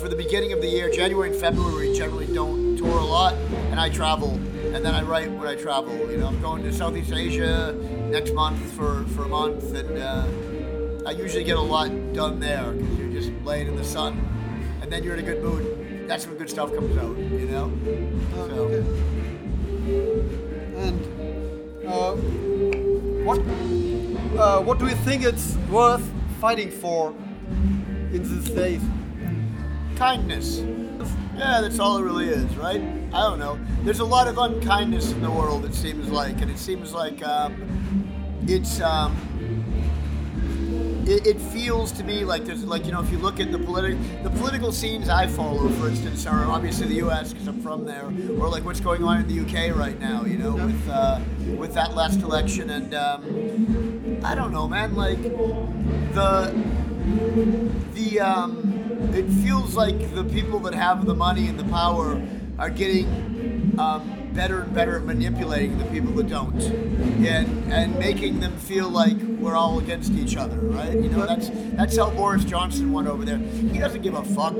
for 0.00 0.08
the 0.08 0.16
beginning 0.16 0.52
of 0.52 0.60
the 0.60 0.66
year, 0.68 0.90
January 0.90 1.30
and 1.30 1.38
February, 1.38 1.90
we 1.90 1.96
generally 1.96 2.26
don't 2.26 2.76
tour 2.76 2.98
a 2.98 3.04
lot, 3.04 3.34
and 3.70 3.78
I 3.78 3.88
travel, 3.90 4.32
and 4.74 4.84
then 4.84 4.94
I 4.94 5.02
write 5.02 5.30
when 5.30 5.46
I 5.46 5.54
travel. 5.54 5.94
You 6.10 6.18
know, 6.18 6.28
I'm 6.28 6.40
going 6.40 6.62
to 6.62 6.72
Southeast 6.72 7.12
Asia 7.12 7.72
next 8.10 8.32
month 8.32 8.60
for, 8.72 9.04
for 9.08 9.24
a 9.24 9.28
month, 9.28 9.74
and 9.74 9.98
uh, 9.98 10.26
I 11.06 11.12
usually 11.12 11.44
get 11.44 11.56
a 11.56 11.60
lot 11.60 11.90
done 12.14 12.40
there 12.40 12.72
because 12.72 12.98
you're 12.98 13.12
just 13.12 13.30
laying 13.44 13.68
in 13.68 13.76
the 13.76 13.84
sun, 13.84 14.18
and 14.80 14.90
then 14.90 15.04
you're 15.04 15.14
in 15.14 15.20
a 15.20 15.26
good 15.26 15.42
mood. 15.42 16.08
That's 16.08 16.26
when 16.26 16.36
good 16.36 16.50
stuff 16.50 16.74
comes 16.74 16.96
out. 16.96 17.16
You 17.16 17.46
know. 17.46 17.72
Uh, 18.34 18.48
So. 18.48 18.54
okay. 18.64 18.84
And 20.76 21.86
uh, 21.86 22.14
what 23.24 23.38
uh, 24.38 24.60
what 24.62 24.78
do 24.78 24.86
you 24.86 24.96
think 24.96 25.24
it's 25.24 25.56
worth 25.70 26.04
fighting 26.40 26.70
for 26.70 27.14
in 28.12 28.22
these 28.22 28.50
days? 28.50 28.82
kindness. 29.96 30.60
Yeah, 31.36 31.60
that's 31.60 31.78
all 31.78 31.98
it 31.98 32.02
really 32.02 32.28
is, 32.28 32.56
right? 32.56 32.80
I 33.12 33.22
don't 33.22 33.38
know. 33.38 33.58
There's 33.82 34.00
a 34.00 34.04
lot 34.04 34.28
of 34.28 34.38
unkindness 34.38 35.12
in 35.12 35.20
the 35.20 35.30
world, 35.30 35.64
it 35.64 35.74
seems 35.74 36.08
like, 36.10 36.40
and 36.40 36.50
it 36.50 36.58
seems 36.58 36.92
like 36.92 37.22
um, 37.22 38.04
it's. 38.46 38.80
Um, 38.80 39.16
it, 41.06 41.26
it 41.26 41.38
feels 41.38 41.92
to 41.92 42.02
me 42.02 42.24
like 42.24 42.46
there's 42.46 42.64
like 42.64 42.86
you 42.86 42.92
know 42.92 43.02
if 43.02 43.10
you 43.10 43.18
look 43.18 43.38
at 43.38 43.52
the 43.52 43.58
political 43.58 44.02
the 44.22 44.30
political 44.30 44.72
scenes 44.72 45.10
I 45.10 45.26
follow, 45.26 45.68
for 45.68 45.88
instance, 45.88 46.24
are 46.24 46.46
obviously 46.46 46.86
the 46.86 46.94
U.S. 46.94 47.30
because 47.30 47.46
I'm 47.46 47.60
from 47.60 47.84
there, 47.84 48.06
or 48.40 48.48
like 48.48 48.64
what's 48.64 48.80
going 48.80 49.04
on 49.04 49.20
in 49.20 49.28
the 49.28 49.34
U.K. 49.34 49.70
right 49.72 49.98
now, 50.00 50.24
you 50.24 50.38
know, 50.38 50.54
with 50.54 50.88
uh, 50.88 51.20
with 51.58 51.74
that 51.74 51.94
last 51.94 52.22
election, 52.22 52.70
and 52.70 52.94
um, 52.94 54.20
I 54.24 54.34
don't 54.34 54.50
know, 54.50 54.66
man, 54.66 54.94
like 54.94 55.22
the 55.22 56.58
the 57.04 58.20
um, 58.20 59.10
it 59.14 59.26
feels 59.44 59.74
like 59.74 60.14
the 60.14 60.24
people 60.24 60.58
that 60.60 60.74
have 60.74 61.04
the 61.04 61.14
money 61.14 61.48
and 61.48 61.58
the 61.58 61.64
power 61.64 62.20
are 62.58 62.70
getting 62.70 63.74
um, 63.78 64.30
better 64.32 64.62
and 64.62 64.74
better 64.74 64.96
at 64.96 65.04
manipulating 65.04 65.76
the 65.78 65.84
people 65.86 66.12
that 66.12 66.28
don't, 66.28 66.60
and 66.62 67.72
and 67.72 67.98
making 67.98 68.40
them 68.40 68.56
feel 68.58 68.88
like 68.88 69.16
we're 69.44 69.54
all 69.54 69.78
against 69.78 70.12
each 70.12 70.36
other, 70.36 70.56
right? 70.56 70.94
You 70.94 71.10
know, 71.10 71.26
that's 71.26 71.50
that's 71.76 71.96
how 71.98 72.10
Boris 72.10 72.44
Johnson 72.44 72.92
went 72.92 73.06
over 73.06 73.24
there. 73.24 73.36
He 73.36 73.78
doesn't 73.78 74.00
give 74.00 74.14
a 74.14 74.24
fuck. 74.24 74.56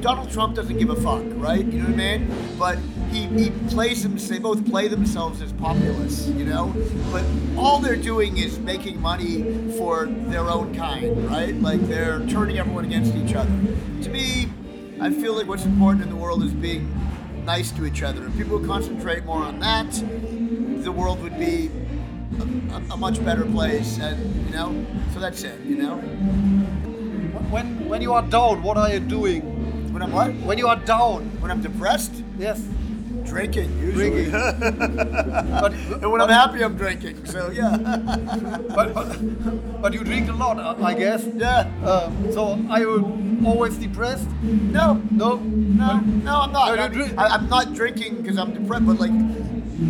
Donald 0.00 0.30
Trump 0.30 0.56
doesn't 0.56 0.78
give 0.78 0.88
a 0.88 0.96
fuck, 0.96 1.22
right? 1.34 1.64
You 1.64 1.82
know 1.82 1.90
what 1.90 2.00
I 2.00 2.16
mean? 2.18 2.56
But 2.58 2.78
he, 3.10 3.26
he 3.26 3.50
plays 3.68 4.02
them. 4.02 4.16
They 4.16 4.38
both 4.38 4.66
play 4.68 4.88
themselves 4.88 5.42
as 5.42 5.52
populists, 5.52 6.28
you 6.28 6.46
know. 6.46 6.74
But 7.12 7.24
all 7.56 7.80
they're 7.80 7.96
doing 7.96 8.38
is 8.38 8.58
making 8.58 9.00
money 9.00 9.72
for 9.76 10.06
their 10.06 10.48
own 10.48 10.74
kind, 10.74 11.28
right? 11.28 11.54
Like 11.54 11.86
they're 11.86 12.26
turning 12.26 12.58
everyone 12.58 12.86
against 12.86 13.14
each 13.14 13.34
other. 13.34 13.52
To 14.02 14.08
me, 14.08 14.48
I 15.00 15.10
feel 15.10 15.34
like 15.34 15.46
what's 15.46 15.66
important 15.66 16.02
in 16.02 16.08
the 16.08 16.16
world 16.16 16.42
is 16.42 16.54
being 16.54 16.90
nice 17.44 17.72
to 17.72 17.84
each 17.84 18.02
other. 18.02 18.26
If 18.26 18.36
people 18.36 18.58
concentrate 18.60 19.24
more 19.24 19.42
on 19.42 19.58
that, 19.60 19.90
the 20.82 20.92
world 20.92 21.22
would 21.22 21.38
be 21.38 21.70
a, 22.36 22.92
a, 22.94 22.96
much 22.96 23.24
better 23.24 23.44
place. 23.44 23.98
And 23.98 24.46
you 24.46 24.52
know, 24.54 24.86
so 25.12 25.20
that's 25.20 25.42
it. 25.42 25.58
You 25.64 25.76
know, 25.76 25.96
When 27.50 27.88
when 27.88 28.02
you 28.02 28.12
are 28.12 28.22
down, 28.22 28.62
what 28.62 28.76
are 28.76 28.90
you 28.92 29.00
doing? 29.00 29.42
when 29.92 30.02
I'm 30.02 30.12
what? 30.12 30.32
When 30.44 30.58
you 30.58 30.68
are 30.68 30.76
down, 30.76 31.30
When 31.40 31.50
I'm 31.50 31.62
depressed, 31.62 32.12
yes. 32.38 32.60
Drinking 33.24 33.68
usually. 33.78 34.30
Drinking. 34.30 34.32
But, 35.60 35.72
and 35.74 36.10
when 36.12 36.20
I'm 36.22 36.30
happy, 36.30 36.62
I'm 36.64 36.76
drinking. 36.76 37.26
So 37.26 37.50
yeah, 37.50 37.76
but, 38.74 38.94
but, 38.94 39.82
but 39.82 39.92
you 39.92 40.02
drink 40.04 40.28
a 40.30 40.32
lot, 40.32 40.58
I 40.58 40.92
I 40.92 40.94
guess. 40.94 41.24
yeah. 41.36 41.68
Um, 41.84 42.32
so 42.32 42.58
are 42.70 42.80
you 42.80 42.94
always 43.44 43.76
depressed? 43.76 44.28
No, 44.42 44.94
No? 45.10 45.36
no, 45.36 46.00
no, 46.00 46.40
I'm 46.40 46.52
not. 46.52 46.76
No, 46.76 46.84
I'm, 46.84 47.18
I'm 47.18 47.48
not 47.48 47.74
drinking 47.74 48.22
because 48.22 48.38
I'm 48.38 48.52
depressed. 48.54 48.86
But 48.86 48.98
like, 48.98 49.12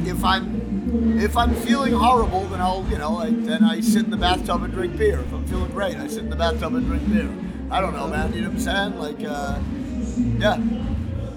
if 0.04 0.24
I'm 0.24 0.44
if 0.90 1.36
I'm 1.36 1.54
feeling 1.54 1.92
horrible, 1.92 2.44
then 2.46 2.60
I'll 2.60 2.86
you 2.88 2.98
know 2.98 3.18
I, 3.18 3.30
then 3.30 3.62
I 3.64 3.80
sit 3.80 4.04
in 4.04 4.10
the 4.10 4.16
bathtub 4.16 4.62
and 4.62 4.72
drink 4.72 4.96
beer. 4.96 5.20
If 5.20 5.32
I'm 5.32 5.46
feeling 5.46 5.70
great, 5.70 5.96
I 5.96 6.06
sit 6.06 6.20
in 6.20 6.30
the 6.30 6.36
bathtub 6.36 6.74
and 6.74 6.86
drink 6.86 7.08
beer. 7.08 7.28
I 7.70 7.80
don't 7.80 7.94
know, 7.94 8.08
man. 8.08 8.32
You 8.32 8.42
know 8.42 8.48
what 8.48 8.54
I'm 8.54 8.60
saying? 8.60 8.98
Like, 8.98 9.22
uh, 9.24 9.58
yeah. 10.38 10.54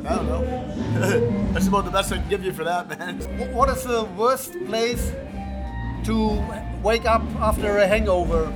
I 0.04 0.16
don't 0.16 0.28
know. 0.28 1.52
That's 1.54 1.68
about 1.68 1.86
the 1.86 1.92
best 1.92 2.12
I 2.12 2.18
can 2.18 2.30
give 2.30 2.44
you 2.44 2.54
for 2.54 2.64
that, 2.64 2.88
man. 2.90 3.20
What 3.54 3.70
is 3.70 3.84
the 3.84 4.06
worst 4.18 4.54
place 4.66 5.12
to 6.06 6.44
wake 6.82 7.06
up 7.06 7.22
after 7.40 7.78
a 7.78 7.88
hangover? 7.88 8.52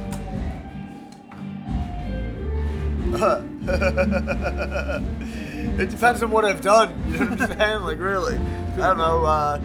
it 5.78 5.90
depends 5.90 6.24
on 6.24 6.32
what 6.32 6.46
I've 6.46 6.62
done. 6.62 7.04
You 7.10 7.20
know 7.20 7.26
what 7.28 7.42
I'm 7.42 7.58
saying? 7.58 7.82
Like 7.82 8.00
really, 8.00 8.38
I 8.38 8.78
don't 8.78 8.98
know. 8.98 9.26
Uh, 9.26 9.60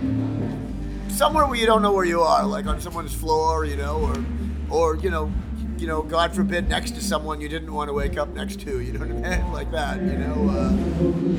somewhere 1.10 1.46
where 1.46 1.56
you 1.56 1.66
don't 1.66 1.82
know 1.82 1.92
where 1.92 2.04
you 2.04 2.20
are, 2.22 2.44
like 2.46 2.66
on 2.66 2.80
someone's 2.80 3.14
floor, 3.14 3.64
you 3.64 3.76
know, 3.76 3.98
or 4.00 4.24
or 4.70 4.96
you 4.96 5.10
know, 5.10 5.32
you 5.78 5.86
know, 5.86 6.02
God 6.02 6.34
forbid, 6.34 6.68
next 6.68 6.92
to 6.92 7.02
someone 7.02 7.40
you 7.40 7.48
didn't 7.48 7.72
want 7.72 7.88
to 7.88 7.92
wake 7.92 8.16
up 8.18 8.28
next 8.30 8.60
to. 8.60 8.80
You 8.80 8.92
know 8.92 9.00
what 9.00 9.26
I 9.26 9.38
mean? 9.38 9.52
Like 9.52 9.70
that, 9.72 10.00
you 10.00 10.16
know. 10.16 10.48
Uh, 10.48 10.72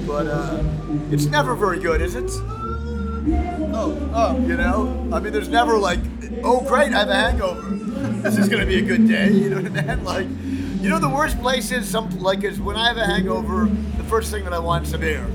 but 0.06 0.28
uh, 0.28 0.64
it's 1.12 1.26
never 1.26 1.56
very 1.56 1.80
good, 1.80 2.02
is 2.02 2.16
it? 2.16 2.32
No. 3.26 4.12
Oh. 4.14 4.38
You 4.46 4.58
know, 4.58 5.10
I 5.14 5.20
mean, 5.20 5.32
there's 5.32 5.50
never 5.50 5.78
like, 5.78 6.00
oh 6.44 6.62
great, 6.62 6.94
I 6.94 7.00
have 7.00 7.10
a 7.10 7.16
hangover. 7.16 7.78
This 8.22 8.38
is 8.38 8.50
gonna 8.50 8.68
be 8.68 8.78
a 8.78 8.82
good 8.82 9.08
day. 9.08 9.32
You 9.32 9.50
know 9.50 9.62
what 9.62 9.78
I 9.78 9.96
mean? 9.96 10.04
Like, 10.04 10.28
you 10.82 10.90
know, 10.90 11.00
the 11.00 11.10
worst 11.10 11.40
place 11.40 11.72
is 11.72 11.88
some 11.88 12.10
like 12.20 12.44
is 12.44 12.60
when 12.60 12.76
I 12.76 12.88
have 12.88 12.98
a 12.98 13.06
hangover. 13.06 13.66
The 13.98 14.04
first 14.04 14.32
thing 14.32 14.44
that 14.44 14.54
I 14.54 14.60
want 14.60 14.86
is 14.86 14.94
a 14.94 15.00
beer. 15.00 15.26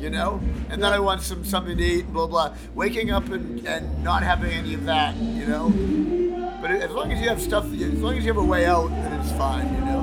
You 0.00 0.10
know, 0.10 0.40
and 0.72 0.82
then 0.82 0.92
I 0.92 0.98
want 0.98 1.20
some 1.20 1.44
something 1.44 1.76
to 1.76 1.84
eat. 1.84 2.12
Blah 2.12 2.26
blah. 2.26 2.54
Waking 2.74 3.10
up 3.10 3.28
and, 3.28 3.64
and 3.66 4.02
not 4.02 4.22
having 4.22 4.50
any 4.50 4.72
of 4.74 4.84
that. 4.86 5.14
You 5.16 5.46
know. 5.46 5.68
But 6.60 6.70
as 6.70 6.90
long 6.90 7.12
as 7.12 7.20
you 7.20 7.28
have 7.28 7.40
stuff, 7.40 7.66
as 7.66 8.00
long 8.00 8.16
as 8.16 8.24
you 8.24 8.32
have 8.32 8.42
a 8.42 8.44
way 8.44 8.64
out, 8.66 8.88
then 8.88 9.20
it's 9.20 9.32
fine. 9.32 9.72
You 9.74 9.80
know. 9.80 10.02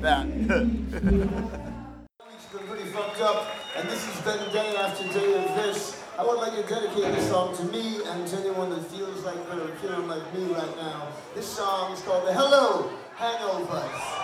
That. 0.00 0.26
It's 2.34 2.56
been 2.56 2.66
pretty 2.66 2.88
fucked 2.90 3.20
up, 3.20 3.46
and 3.76 3.88
this 3.90 4.06
has 4.06 4.24
been 4.24 4.52
day 4.52 4.74
after 4.76 5.06
day 5.12 5.34
of 5.36 5.54
this. 5.54 6.02
I 6.18 6.24
would 6.24 6.38
like 6.38 6.54
to 6.54 6.62
dedicate 6.62 7.14
this 7.14 7.28
song 7.28 7.54
to 7.58 7.64
me 7.64 8.00
and 8.06 8.26
to 8.26 8.36
anyone 8.38 8.70
that 8.70 8.82
feels 8.86 9.22
like 9.22 9.36
they're 9.50 9.68
feeling 9.76 10.08
like 10.08 10.34
me 10.34 10.46
right 10.46 10.76
now. 10.76 11.08
This 11.34 11.46
song 11.46 11.92
is 11.92 12.00
called 12.00 12.26
the 12.26 12.32
Hello 12.32 12.90
Hangovers. 13.18 14.17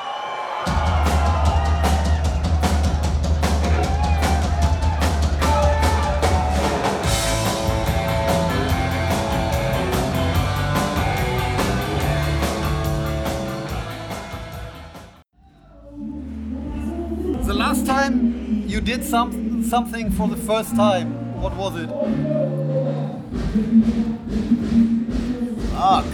Did 18.85 19.03
some, 19.03 19.64
something 19.64 20.11
for 20.11 20.29
the 20.29 20.37
first 20.37 20.76
time, 20.76 21.41
what 21.41 21.57
was 21.57 21.75
it? 21.76 21.88
Fuck. 25.71 26.05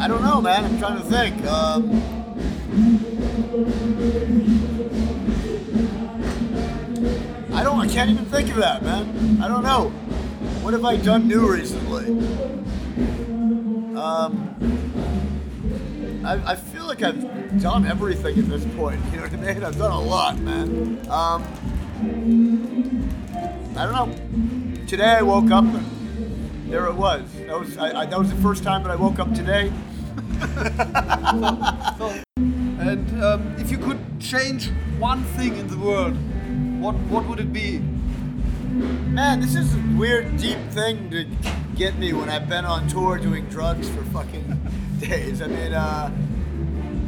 I 0.00 0.08
don't 0.08 0.22
know, 0.22 0.40
man. 0.40 0.64
I'm 0.64 0.78
trying 0.80 0.98
to 0.98 1.04
think. 1.04 1.46
Um, 1.46 1.92
I 7.54 7.62
don't. 7.62 7.78
I 7.78 7.86
can't 7.86 8.10
even 8.10 8.24
think 8.24 8.50
of 8.50 8.56
that, 8.56 8.82
man. 8.82 9.40
I 9.40 9.46
don't 9.46 9.62
know. 9.62 9.90
What 10.62 10.72
have 10.72 10.84
I 10.84 10.96
done 10.96 11.28
new 11.28 11.52
recently? 11.52 12.06
Um, 13.96 14.48
I, 16.24 16.52
I 16.52 16.56
like 16.92 17.02
I've 17.02 17.62
done 17.62 17.86
everything 17.86 18.38
at 18.38 18.48
this 18.50 18.66
point. 18.76 19.00
You 19.12 19.16
know 19.16 19.22
what 19.22 19.32
I 19.32 19.36
mean? 19.36 19.64
I've 19.64 19.78
done 19.78 19.92
a 19.92 20.00
lot, 20.00 20.38
man. 20.40 21.00
Um, 21.08 21.42
I 23.78 23.86
don't 23.86 23.94
know. 23.94 24.14
Today 24.86 25.12
I 25.12 25.22
woke 25.22 25.50
up 25.50 25.64
and 25.64 26.70
there 26.70 26.84
it 26.88 26.94
was. 26.94 27.22
That 27.46 27.58
was 27.58 27.78
I, 27.78 28.00
I, 28.00 28.04
that 28.04 28.18
was 28.18 28.28
the 28.28 28.42
first 28.42 28.62
time 28.62 28.82
that 28.82 28.90
I 28.90 28.96
woke 28.96 29.18
up 29.18 29.32
today. 29.32 29.72
And 32.82 33.22
um, 33.22 33.54
if 33.58 33.70
you 33.70 33.78
could 33.78 34.00
change 34.18 34.68
one 34.98 35.22
thing 35.36 35.56
in 35.56 35.68
the 35.68 35.78
world, 35.78 36.16
what 36.82 36.96
what 37.12 37.24
would 37.26 37.38
it 37.38 37.52
be? 37.52 37.78
Man, 37.78 39.40
this 39.40 39.54
is 39.54 39.72
a 39.74 39.78
weird, 39.96 40.36
deep 40.36 40.58
thing 40.70 41.08
to 41.10 41.24
get 41.76 41.96
me 41.96 42.12
when 42.12 42.28
I've 42.28 42.48
been 42.48 42.64
on 42.64 42.88
tour 42.88 43.18
doing 43.18 43.46
drugs 43.46 43.88
for 43.88 44.02
fucking 44.06 44.60
days. 44.98 45.40
I 45.40 45.46
mean, 45.46 45.72
uh, 45.72 46.10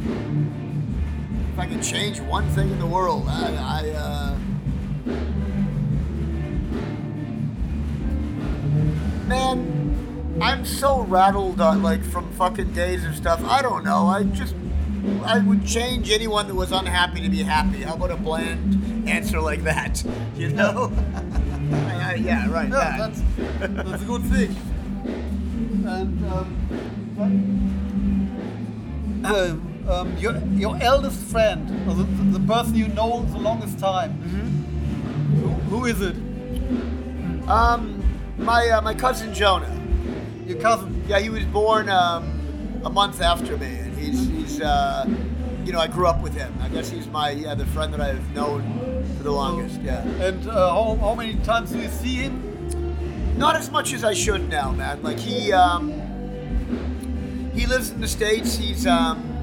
if 0.05 1.59
I 1.59 1.67
could 1.67 1.81
change 1.83 2.19
one 2.19 2.47
thing 2.49 2.69
in 2.71 2.79
the 2.79 2.85
world, 2.85 3.25
I, 3.27 3.55
I 3.55 3.89
uh, 3.91 4.37
man, 9.27 10.37
I'm 10.41 10.65
so 10.65 11.01
rattled 11.01 11.61
on 11.61 11.81
like 11.83 12.03
from 12.03 12.31
fucking 12.33 12.73
days 12.73 13.05
of 13.05 13.15
stuff. 13.15 13.43
I 13.45 13.61
don't 13.61 13.83
know. 13.83 14.07
I 14.07 14.23
just 14.23 14.55
I 15.23 15.39
would 15.39 15.65
change 15.65 16.09
anyone 16.11 16.47
that 16.47 16.55
was 16.55 16.71
unhappy 16.71 17.21
to 17.21 17.29
be 17.29 17.43
happy. 17.43 17.81
How 17.83 17.93
about 17.95 18.11
a 18.11 18.17
bland 18.17 19.07
answer 19.09 19.39
like 19.41 19.63
that? 19.63 20.03
You 20.35 20.49
know? 20.49 20.91
I- 21.71 22.11
I- 22.11 22.15
yeah, 22.15 22.49
right. 22.51 22.67
Yeah, 22.67 22.97
that. 22.97 22.97
that's 22.97 23.21
that's 23.87 24.01
a 24.03 24.05
good 24.05 24.21
thing. 24.33 24.53
And 25.87 26.25
um, 26.29 26.57
um, 29.23 29.74
um, 29.89 30.17
your 30.17 30.37
your 30.53 30.77
eldest 30.81 31.19
friend, 31.31 31.69
or 31.87 31.93
the, 31.93 32.03
the 32.37 32.45
person 32.47 32.75
you 32.75 32.87
know 32.89 33.23
the 33.31 33.37
longest 33.37 33.79
time, 33.79 34.11
who, 35.41 35.47
who 35.77 35.85
is 35.85 36.01
it? 36.01 36.15
Um, 37.47 38.03
my 38.37 38.67
uh, 38.69 38.81
my 38.81 38.93
cousin 38.93 39.33
Jonah. 39.33 39.71
Your 40.47 40.59
cousin? 40.59 41.03
Yeah, 41.07 41.19
he 41.19 41.29
was 41.29 41.43
born 41.45 41.89
um, 41.89 42.81
a 42.83 42.89
month 42.89 43.21
after 43.21 43.57
me, 43.57 43.67
and 43.67 43.97
he's 43.97 44.27
he's 44.27 44.61
uh, 44.61 45.05
you 45.63 45.71
know 45.71 45.79
I 45.79 45.87
grew 45.87 46.07
up 46.07 46.21
with 46.21 46.33
him. 46.35 46.53
I 46.61 46.69
guess 46.69 46.89
he's 46.89 47.07
my 47.07 47.31
yeah 47.31 47.55
the 47.55 47.65
friend 47.67 47.93
that 47.93 48.01
I've 48.01 48.33
known 48.35 48.61
for 49.17 49.23
the 49.23 49.31
longest. 49.31 49.81
Yeah, 49.81 50.01
And 50.01 50.47
uh, 50.47 50.69
how, 50.69 50.95
how 50.99 51.15
many 51.15 51.35
times 51.43 51.71
do 51.71 51.79
you 51.79 51.89
see 51.89 52.15
him? 52.15 52.41
not 53.37 53.57
as 53.57 53.69
much 53.69 53.93
as 53.93 54.03
I 54.05 54.13
should 54.13 54.47
now, 54.49 54.71
man. 54.71 55.03
Like 55.03 55.19
he 55.19 55.51
um, 55.51 55.91
he 57.53 57.65
lives 57.65 57.89
in 57.91 58.01
the 58.01 58.07
states. 58.07 58.55
He's 58.55 58.87
um, 58.87 59.34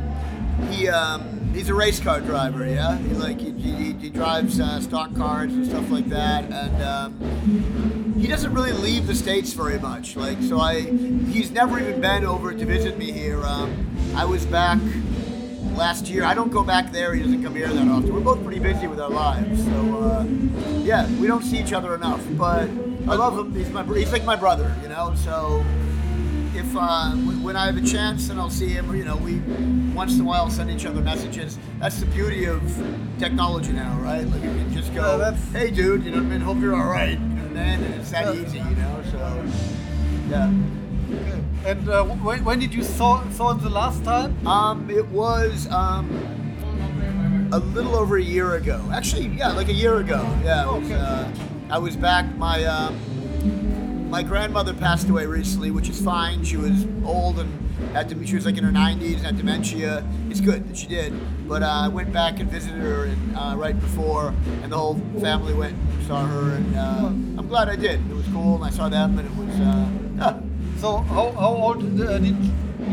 he 0.71 0.89
um, 0.89 1.53
he's 1.55 1.69
a 1.69 1.75
race 1.75 2.01
car 2.01 2.21
driver. 2.21 2.67
Yeah, 2.67 2.97
he 2.99 3.15
like 3.15 3.41
he, 3.41 3.53
he, 3.53 3.93
he 3.93 4.11
drives 4.11 4.61
uh, 4.61 4.81
stock 4.81 5.15
cars 5.15 5.53
and 5.53 5.67
stuff 5.67 5.91
like 5.91 6.09
that, 6.09 6.45
and. 6.45 6.83
Um, 6.83 7.93
he 8.23 8.29
doesn't 8.29 8.55
really 8.55 8.71
leave 8.73 9.09
the 9.09 9.17
states 9.17 9.53
very 9.53 9.81
much. 9.81 10.15
Like, 10.15 10.41
so 10.43 10.61
I, 10.61 10.83
he's 10.83 11.51
never 11.51 11.81
even 11.81 12.01
been 12.01 12.25
over 12.25 12.55
to 12.55 12.65
visit 12.65 12.97
me 12.97 13.11
here. 13.11 13.43
Um, 13.43 14.15
I 14.15 14.25
was 14.25 14.47
back 14.47 14.79
last 15.75 16.07
year. 16.07 16.23
I 16.23 16.33
don't 16.33 16.53
go 16.53 16.63
back 16.63 16.93
there. 16.93 17.15
He 17.15 17.23
doesn't 17.23 17.43
come 17.43 17.57
here 17.57 17.67
that 17.67 17.89
often. 17.89 18.15
We're 18.15 18.21
both 18.21 18.41
pretty 18.45 18.61
busy 18.61 18.87
with 18.87 19.01
our 19.01 19.11
lives, 19.11 19.65
so 19.65 19.99
uh, 19.99 20.25
yeah, 20.85 21.11
we 21.19 21.27
don't 21.27 21.43
see 21.43 21.59
each 21.59 21.73
other 21.73 21.97
enough. 21.97 22.25
But 22.33 22.69
I 23.09 23.17
love 23.17 23.37
him. 23.37 23.53
He's 23.55 23.71
my, 23.71 23.83
he's 23.83 24.13
like 24.13 24.25
my 24.25 24.37
brother, 24.37 24.73
you 24.83 24.89
know. 24.89 25.15
So 25.17 25.65
if 26.55 26.77
uh, 26.77 27.13
when 27.13 27.57
I 27.57 27.67
have 27.67 27.77
a 27.77 27.81
chance, 27.87 28.29
then 28.29 28.39
I'll 28.39 28.51
see 28.51 28.69
him. 28.69 28.91
Or, 28.91 28.97
you 28.97 29.05
know, 29.05 29.17
we 29.17 29.39
once 29.95 30.15
in 30.15 30.21
a 30.21 30.25
while 30.25 30.51
send 30.51 30.71
each 30.71 30.87
other 30.87 31.01
messages. 31.01 31.59
That's 31.81 31.99
the 32.01 32.07
beauty 32.07 32.45
of 32.47 32.61
technology 33.19 33.73
now, 33.73 33.99
right? 34.01 34.27
Like 34.27 34.43
you 34.43 34.51
can 34.51 34.73
just 34.73 34.95
go, 34.95 35.33
"Hey, 35.53 35.71
dude, 35.71 36.05
you 36.05 36.11
know 36.11 36.19
what 36.19 36.27
I 36.27 36.29
mean? 36.29 36.41
Hope 36.41 36.59
you're 36.61 36.75
all 36.77 36.91
right." 36.91 37.19
And 37.19 37.57
then 37.57 37.83
it's 37.95 38.11
that 38.11 38.35
Yeah. 38.35 38.43
easy, 38.43 38.59
you 38.59 38.77
know. 38.77 39.03
So 39.11 39.45
yeah. 40.29 40.51
And 41.65 41.89
uh, 41.89 42.05
when, 42.05 42.45
when 42.45 42.59
did 42.59 42.75
you 42.75 42.83
saw 42.83 43.23
saw 43.31 43.53
him 43.53 43.61
the 43.61 43.71
last 43.71 44.03
time? 44.05 44.45
Um, 44.47 44.89
it 44.91 45.07
was 45.09 45.71
um, 45.71 46.09
a 47.53 47.59
little 47.59 47.95
over 47.97 48.17
a 48.17 48.23
year 48.23 48.55
ago. 48.57 48.83
Actually, 48.93 49.29
yeah, 49.29 49.53
like 49.53 49.69
a 49.69 49.73
year 49.75 49.99
ago. 49.99 50.21
Yeah, 50.45 50.65
it 50.77 50.83
was, 50.83 50.91
uh, 50.91 51.31
I 51.71 51.79
was 51.79 51.97
back. 51.97 52.25
My 52.37 52.65
um, 52.65 52.99
my 54.13 54.23
grandmother 54.23 54.75
passed 54.75 55.09
away 55.09 55.25
recently, 55.25 55.71
which 55.71 55.89
is 55.89 55.99
fine. 55.99 56.45
She 56.45 56.59
was 56.59 56.87
old 57.03 57.39
and 57.39 57.51
had 57.95 58.11
to, 58.11 58.27
she 58.27 58.35
was 58.35 58.45
like 58.45 58.59
in 58.59 58.63
her 58.63 58.71
90s 58.71 59.15
and 59.15 59.21
had 59.23 59.39
dementia. 59.39 60.07
It's 60.29 60.39
good 60.39 60.69
that 60.69 60.77
she 60.77 60.87
did. 60.87 61.15
But 61.49 61.63
uh, 61.63 61.67
I 61.67 61.89
went 61.89 62.13
back 62.13 62.39
and 62.39 62.51
visited 62.51 62.79
her 62.83 63.05
and, 63.05 63.35
uh, 63.35 63.55
right 63.57 63.79
before, 63.81 64.35
and 64.63 64.71
the 64.71 64.77
whole 64.77 65.01
family 65.19 65.55
went 65.55 65.73
and 65.73 66.07
saw 66.07 66.27
her. 66.27 66.53
And 66.57 66.77
uh, 66.77 67.07
I'm 67.39 67.49
glad 67.49 67.71
I 67.71 67.77
did. 67.77 68.01
It 68.11 68.15
was 68.15 68.27
cool, 68.29 68.57
and 68.57 68.65
I 68.65 68.69
saw 68.69 68.91
them, 68.91 69.19
and 69.19 69.27
it 69.27 69.35
was. 69.35 69.59
Uh, 69.59 69.89
yeah. 70.19 70.41
So 70.79 70.99
how, 70.99 71.33
how 71.33 71.49
old 71.49 71.99
uh, 71.99 72.19
did 72.19 72.37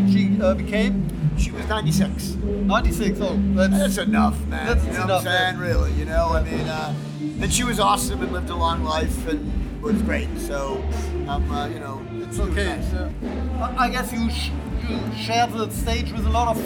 she 0.10 0.42
uh, 0.42 0.54
became? 0.54 1.06
She 1.38 1.52
was 1.52 1.68
96. 1.68 2.36
96. 2.36 3.20
Oh, 3.20 3.38
that's, 3.56 3.78
That's 3.78 3.98
enough, 3.98 4.40
man. 4.46 4.68
That's 4.68 4.86
you 4.86 4.94
know 4.94 5.04
enough, 5.04 5.26
what 5.26 5.34
I'm 5.34 5.58
saying? 5.58 5.58
Really, 5.58 5.92
you 5.94 6.06
know. 6.06 6.30
I 6.30 6.44
mean, 6.44 6.62
uh, 6.62 6.96
and 7.42 7.52
she 7.52 7.66
was 7.66 7.78
awesome 7.78 8.22
and 8.22 8.32
lived 8.32 8.50
a 8.50 8.56
long 8.56 8.86
life 8.86 9.28
and 9.28 9.69
was 9.81 10.01
great. 10.01 10.29
So, 10.38 10.83
um, 11.27 11.50
uh, 11.51 11.67
you 11.67 11.79
know, 11.79 12.01
it's 12.24 12.39
okay. 12.39 12.81
So, 12.91 13.12
I 13.59 13.86
I 13.86 13.89
guess 13.89 14.12
you, 14.12 14.29
sh- 14.29 14.51
you 14.88 15.00
share 15.15 15.48
the 15.48 15.69
stage 15.69 16.12
with 16.12 16.25
a 16.25 16.29
lot 16.29 16.48
of 16.55 16.62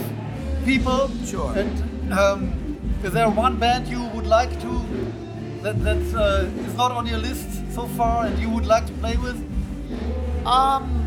people. 0.66 1.10
Sure. 1.26 1.54
And 1.58 2.14
um, 2.14 2.54
is 3.04 3.12
there 3.14 3.30
one 3.30 3.58
band 3.58 3.88
you 3.88 4.04
would 4.16 4.26
like 4.28 4.52
to 4.62 4.72
that 5.62 5.82
that 5.84 6.02
uh, 6.16 6.66
is 6.68 6.76
not 6.76 6.92
on 6.92 7.06
your 7.08 7.20
list 7.20 7.48
so 7.74 7.88
far 7.88 8.26
and 8.26 8.38
you 8.40 8.50
would 8.50 8.66
like 8.66 8.86
to 8.88 8.94
play 8.94 9.16
with? 9.18 9.38
Um, 10.46 11.00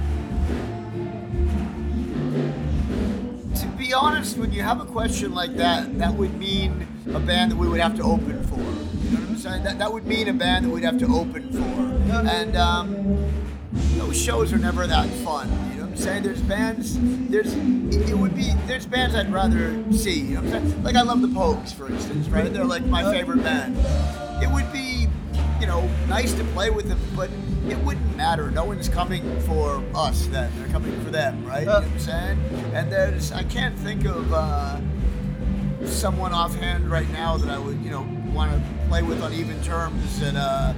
to 3.55 3.67
be 3.79 3.93
honest, 3.93 4.37
when 4.39 4.53
you 4.53 4.63
have 4.63 4.81
a 4.81 4.85
question 4.85 5.35
like 5.35 5.55
that, 5.57 5.99
that 5.99 6.15
would 6.15 6.39
mean 6.39 6.87
a 7.15 7.21
band 7.21 7.53
that 7.53 7.57
we 7.57 7.69
would 7.69 7.81
have 7.81 7.97
to 7.97 8.03
open 8.03 8.43
for. 8.45 8.96
That, 9.47 9.79
that 9.79 9.93
would 9.93 10.07
mean 10.07 10.29
a 10.29 10.33
band 10.33 10.65
that 10.65 10.71
we'd 10.71 10.85
have 10.85 10.99
to 10.99 11.07
open 11.07 11.53
for. 11.53 12.13
And 12.29 12.57
um, 12.57 13.33
those 13.97 14.21
shows 14.21 14.53
are 14.53 14.59
never 14.59 14.87
that 14.87 15.09
fun. 15.25 15.49
You 15.71 15.79
know 15.79 15.83
what 15.85 15.91
I'm 15.91 15.97
saying? 15.97 16.23
There's 16.25 16.43
bands, 16.43 16.97
there's, 17.31 17.55
it, 17.55 18.11
it 18.11 18.19
would 18.19 18.35
be, 18.35 18.53
there's 18.67 18.87
bands 18.87 19.15
I'd 19.15 19.33
rather 19.33 19.83
see. 19.93 20.21
You 20.21 20.35
know 20.35 20.43
what 20.43 20.55
I'm 20.55 20.69
saying? 20.69 20.83
Like 20.83 20.97
I 20.97 21.03
love 21.03 21.23
the 21.23 21.29
Pogues, 21.29 21.73
for 21.73 21.89
instance, 21.89 22.29
right? 22.29 22.53
They're 22.53 22.65
like 22.65 22.85
my 22.87 23.11
favorite 23.13 23.43
band. 23.43 23.77
It 24.43 24.51
would 24.51 24.71
be, 24.73 25.07
you 25.61 25.67
know, 25.67 25.89
nice 26.09 26.33
to 26.35 26.45
play 26.45 26.71
with 26.71 26.89
them, 26.89 26.99
but 27.15 27.31
it 27.69 27.79
wouldn't 27.79 28.17
matter. 28.17 28.51
No 28.51 28.65
one's 28.65 28.89
coming 28.89 29.41
for 29.41 29.83
us 29.95 30.27
then. 30.27 30.53
They're 30.59 30.69
coming 30.69 30.99
for 31.03 31.11
them, 31.11 31.45
right? 31.47 31.61
You 31.61 31.67
know 31.67 31.81
what 31.81 31.85
I'm 31.85 31.99
saying? 31.99 32.39
And 32.75 32.93
there's, 32.93 33.33
I 33.33 33.45
can't 33.45 33.79
think 33.79 34.05
of 34.05 34.33
uh, 34.33 34.81
someone 35.85 36.33
offhand 36.33 36.91
right 36.91 37.09
now 37.11 37.37
that 37.39 37.49
I 37.49 37.59
would, 37.59 37.81
you 37.83 37.91
know, 37.91 38.07
want 38.37 38.53
to 38.53 38.89
play 38.89 39.03
with 39.03 39.23
on 39.23 39.33
even 39.33 39.61
terms. 39.63 40.23
And, 40.23 40.37
uh, 40.37 40.75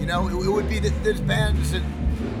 you 0.00 0.06
know, 0.06 0.26
it, 0.28 0.46
it 0.46 0.50
would 0.50 0.68
be 0.68 0.78
that 0.80 1.04
there's 1.04 1.20
bands 1.20 1.72
that 1.72 1.82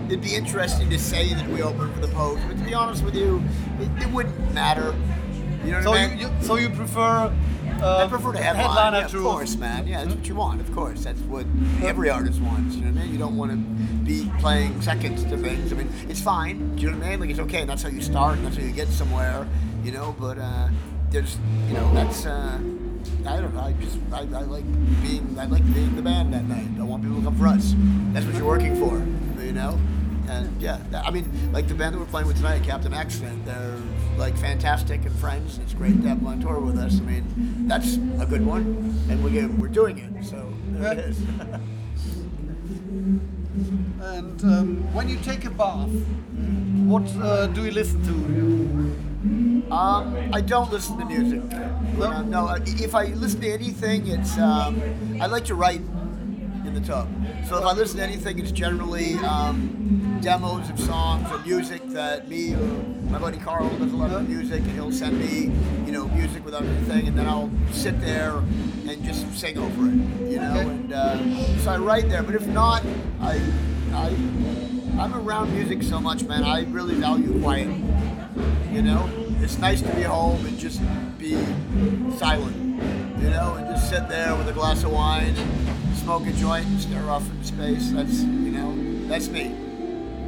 it'd 0.06 0.22
be 0.22 0.34
interesting 0.34 0.88
to 0.90 0.98
say 0.98 1.34
that 1.34 1.46
we 1.48 1.62
open 1.62 1.92
for 1.92 2.00
the 2.00 2.08
Pogues, 2.08 2.46
but 2.48 2.56
to 2.56 2.64
be 2.64 2.74
honest 2.74 3.04
with 3.04 3.14
you, 3.14 3.42
it, 3.78 4.02
it 4.02 4.10
wouldn't 4.10 4.54
matter. 4.54 4.94
You 5.64 5.72
know 5.72 5.82
So 5.82 5.90
what 5.90 6.00
I 6.00 6.04
you, 6.04 6.08
mean? 6.10 6.18
you 6.40 6.46
so 6.46 6.56
you 6.56 6.70
prefer? 6.70 7.32
Uh, 7.80 8.04
I 8.04 8.08
prefer 8.08 8.32
to 8.32 8.38
headline, 8.38 8.64
headliner 8.66 8.98
yeah, 8.98 9.04
of 9.04 9.12
course, 9.22 9.56
man. 9.56 9.86
Yeah, 9.86 10.02
that's 10.02 10.16
what 10.16 10.26
you 10.26 10.34
want. 10.34 10.60
Of 10.60 10.72
course, 10.74 11.04
that's 11.04 11.20
what 11.20 11.46
every 11.82 12.10
artist 12.10 12.40
wants. 12.40 12.74
You 12.74 12.84
know 12.84 12.90
what 12.90 13.00
I 13.00 13.02
mean? 13.04 13.12
You 13.12 13.18
don't 13.18 13.36
want 13.36 13.52
to 13.52 13.56
be 14.04 14.28
playing 14.40 14.80
seconds 14.80 15.22
to 15.24 15.36
things. 15.36 15.72
I 15.72 15.76
mean, 15.76 15.92
it's 16.08 16.20
fine. 16.20 16.74
Do 16.74 16.82
you 16.82 16.90
know 16.90 16.98
what 16.98 17.06
I 17.06 17.10
mean? 17.10 17.20
Like 17.20 17.30
it's 17.30 17.38
okay. 17.40 17.64
That's 17.64 17.82
how 17.82 17.90
you 17.90 18.00
start. 18.00 18.38
And 18.38 18.46
that's 18.46 18.56
how 18.56 18.64
you 18.64 18.72
get 18.72 18.88
somewhere. 18.88 19.46
You 19.84 19.92
know, 19.92 20.16
but 20.18 20.38
uh, 20.38 20.68
there's, 21.10 21.36
you 21.68 21.74
know, 21.74 21.92
that's. 21.94 22.26
Uh, 22.26 22.58
I 23.26 23.40
don't 23.40 23.54
know. 23.54 23.60
I 23.60 23.72
just 23.74 23.98
I, 24.12 24.20
I 24.20 24.42
like 24.42 24.64
being 25.02 25.36
I 25.38 25.46
like 25.46 25.64
being 25.74 25.96
the 25.96 26.02
band 26.02 26.32
that 26.34 26.44
night. 26.44 26.68
I 26.78 26.84
want 26.84 27.02
people 27.02 27.18
to 27.18 27.24
come 27.24 27.36
for 27.36 27.46
us. 27.46 27.74
That's 28.12 28.26
what 28.26 28.34
you're 28.34 28.46
working 28.46 28.76
for. 28.76 28.98
You 29.42 29.52
know. 29.52 29.78
And 30.28 30.60
yeah, 30.60 30.78
I 30.92 31.10
mean, 31.10 31.52
like 31.52 31.68
the 31.68 31.74
band 31.74 31.94
that 31.94 31.98
we're 31.98 32.04
playing 32.04 32.26
with 32.26 32.36
tonight, 32.36 32.62
Captain 32.62 32.92
Accident, 32.92 33.46
they're 33.46 33.78
like 34.18 34.36
fantastic 34.36 35.04
and 35.06 35.14
friends. 35.16 35.58
It's 35.58 35.72
great 35.72 36.02
to 36.02 36.08
have 36.08 36.18
them 36.18 36.26
on 36.26 36.40
tour 36.40 36.60
with 36.60 36.76
us. 36.78 36.98
I 36.98 37.02
mean, 37.02 37.66
that's 37.66 37.94
a 37.96 38.26
good 38.28 38.44
one, 38.44 38.94
and 39.08 39.24
we 39.24 39.30
get, 39.30 39.48
we're 39.54 39.68
doing 39.68 39.96
it. 39.98 40.24
So 40.24 40.52
there 40.72 40.98
it 40.98 41.16
Yeah. 41.16 41.58
And 44.00 44.44
um, 44.44 44.94
when 44.94 45.08
you 45.08 45.16
take 45.18 45.44
a 45.44 45.50
bath, 45.50 45.90
what 46.86 47.02
uh, 47.16 47.48
do 47.48 47.64
you 47.64 47.72
listen 47.72 48.00
to? 48.04 49.07
Um, 49.22 50.30
I 50.32 50.40
don't 50.40 50.70
listen 50.70 50.96
to 50.98 51.04
music. 51.04 51.42
No? 51.98 52.04
Uh, 52.04 52.22
no, 52.22 52.56
if 52.64 52.94
I 52.94 53.06
listen 53.06 53.40
to 53.40 53.50
anything, 53.50 54.06
it's 54.06 54.38
um, 54.38 54.80
I 55.20 55.26
like 55.26 55.44
to 55.46 55.54
write 55.54 55.80
in 56.64 56.72
the 56.74 56.80
tub. 56.80 57.08
So 57.48 57.58
if 57.58 57.64
I 57.64 57.72
listen 57.72 57.96
to 57.96 58.04
anything, 58.04 58.38
it's 58.38 58.52
generally 58.52 59.14
um, 59.16 60.18
demos 60.22 60.70
of 60.70 60.78
songs 60.78 61.30
or 61.32 61.38
music 61.40 61.82
that 61.88 62.28
me 62.28 62.54
or 62.54 62.58
my 63.10 63.18
buddy 63.18 63.38
Carl 63.38 63.68
does 63.78 63.92
a 63.92 63.96
lot 63.96 64.12
of 64.12 64.28
music, 64.28 64.60
and 64.60 64.70
he'll 64.72 64.92
send 64.92 65.18
me, 65.18 65.52
you 65.86 65.92
know, 65.92 66.06
music 66.08 66.44
without 66.44 66.62
anything, 66.62 67.08
and 67.08 67.18
then 67.18 67.26
I'll 67.26 67.50
sit 67.72 68.00
there 68.00 68.36
and 68.36 69.02
just 69.02 69.36
sing 69.36 69.58
over 69.58 69.86
it, 69.88 70.30
you 70.30 70.38
know. 70.38 70.58
Okay. 70.58 70.60
And 70.60 70.92
uh, 70.92 71.58
so 71.58 71.72
I 71.72 71.78
write 71.78 72.08
there. 72.08 72.22
But 72.22 72.36
if 72.36 72.46
not, 72.46 72.84
I, 73.20 73.40
I, 73.92 74.08
I'm 75.00 75.14
around 75.14 75.52
music 75.54 75.82
so 75.82 76.00
much, 76.00 76.22
man. 76.24 76.44
I 76.44 76.64
really 76.64 76.94
value 76.94 77.40
quiet. 77.40 77.68
You 78.70 78.82
know, 78.82 79.08
it's 79.40 79.58
nice 79.58 79.80
to 79.82 79.94
be 79.94 80.02
home 80.02 80.44
and 80.46 80.58
just 80.58 80.80
be 81.18 81.34
silent. 82.16 82.56
You 83.20 83.30
know, 83.30 83.54
and 83.54 83.66
just 83.66 83.90
sit 83.90 84.08
there 84.08 84.34
with 84.36 84.48
a 84.48 84.52
glass 84.52 84.84
of 84.84 84.92
wine 84.92 85.34
and 85.36 85.96
smoke 85.96 86.26
a 86.26 86.32
joint 86.32 86.66
and 86.66 86.80
stare 86.80 87.10
off 87.10 87.28
into 87.30 87.44
space. 87.44 87.90
That's 87.90 88.20
you 88.22 88.52
know, 88.52 89.08
that's 89.08 89.28
me. 89.28 89.54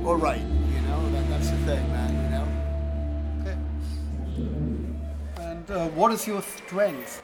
Or 0.04 0.16
right. 0.16 0.40
You 0.40 0.80
know, 0.88 1.10
that, 1.10 1.28
that's 1.28 1.50
the 1.50 1.56
thing, 1.58 1.88
man. 1.90 2.10
You 2.24 2.30
know. 2.34 2.46
Okay. 3.42 3.58
And 5.50 5.70
uh, 5.70 5.88
what 5.90 6.12
is 6.12 6.26
your 6.26 6.42
strength? 6.42 7.22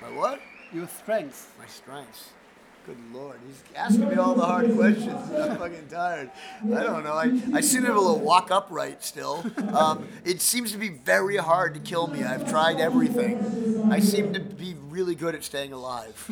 My 0.00 0.08
what? 0.08 0.40
Your 0.72 0.88
strength. 0.88 1.52
My 1.58 1.66
strengths. 1.66 2.30
Good 2.84 2.96
lord, 3.14 3.38
he's 3.46 3.62
asking 3.76 4.08
me 4.08 4.16
all 4.16 4.34
the 4.34 4.44
hard 4.44 4.74
questions. 4.74 5.30
I'm 5.30 5.56
fucking 5.56 5.86
tired. 5.88 6.32
I 6.64 6.82
don't 6.82 7.04
know. 7.04 7.12
I, 7.12 7.40
I 7.54 7.60
seem 7.60 7.82
to 7.82 7.86
be 7.86 7.92
able 7.92 8.14
to 8.14 8.20
walk 8.20 8.50
upright 8.50 9.04
still. 9.04 9.44
Um, 9.72 10.08
it 10.24 10.40
seems 10.40 10.72
to 10.72 10.78
be 10.78 10.88
very 10.88 11.36
hard 11.36 11.74
to 11.74 11.80
kill 11.80 12.08
me. 12.08 12.24
I've 12.24 12.48
tried 12.50 12.80
everything. 12.80 13.88
I 13.92 14.00
seem 14.00 14.32
to 14.32 14.40
be 14.40 14.74
really 14.88 15.14
good 15.14 15.36
at 15.36 15.44
staying 15.44 15.72
alive. 15.72 16.28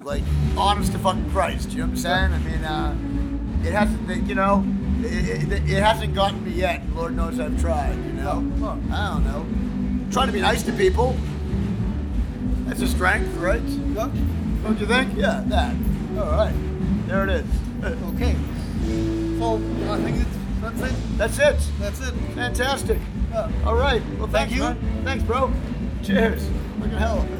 Like, 0.00 0.24
honest 0.58 0.92
to 0.92 0.98
fucking 0.98 1.30
Christ. 1.30 1.70
You 1.70 1.78
know 1.78 1.84
what 1.84 1.90
I'm 1.92 1.96
saying? 1.96 2.32
I 2.32 2.38
mean, 2.38 2.64
uh, 2.64 3.66
it 3.66 3.72
hasn't, 3.72 4.28
you 4.28 4.34
know, 4.34 4.64
it, 5.00 5.50
it, 5.50 5.70
it 5.70 5.82
hasn't 5.82 6.14
gotten 6.14 6.44
me 6.44 6.50
yet. 6.52 6.82
Lord 6.94 7.16
knows 7.16 7.40
I've 7.40 7.58
tried, 7.60 7.96
you 7.96 8.12
know? 8.12 8.52
Oh. 8.60 8.78
I 8.92 9.14
don't 9.14 9.24
know. 9.24 10.12
Trying 10.12 10.26
to 10.26 10.32
be 10.34 10.42
nice 10.42 10.62
to 10.64 10.72
people. 10.72 11.16
That's 12.66 12.82
a 12.82 12.88
strength, 12.88 13.34
right? 13.36 13.62
Yeah? 13.62 14.10
Don't 14.62 14.78
you 14.78 14.86
think? 14.86 15.16
Yeah, 15.16 15.42
that. 15.46 15.74
All 16.18 16.30
right. 16.32 16.54
There 17.06 17.24
it 17.24 17.30
is. 17.30 17.46
Okay. 17.84 18.36
So 19.38 19.56
I 19.90 19.96
think 20.02 20.18
it's, 20.20 20.36
that's 20.60 20.80
it. 20.80 20.94
That's 21.16 21.38
it. 21.38 21.70
That's 21.78 22.00
it. 22.08 22.14
Fantastic. 22.34 22.98
Yeah. 23.30 23.50
All 23.64 23.76
right. 23.76 24.02
Well, 24.18 24.26
Thank 24.26 24.50
thanks, 24.50 24.54
you. 24.54 24.60
man. 24.60 25.04
Thanks, 25.04 25.24
bro. 25.24 25.52
Cheers. 26.02 26.48
Look 26.80 26.92
at 26.92 26.98
hell. 26.98 27.26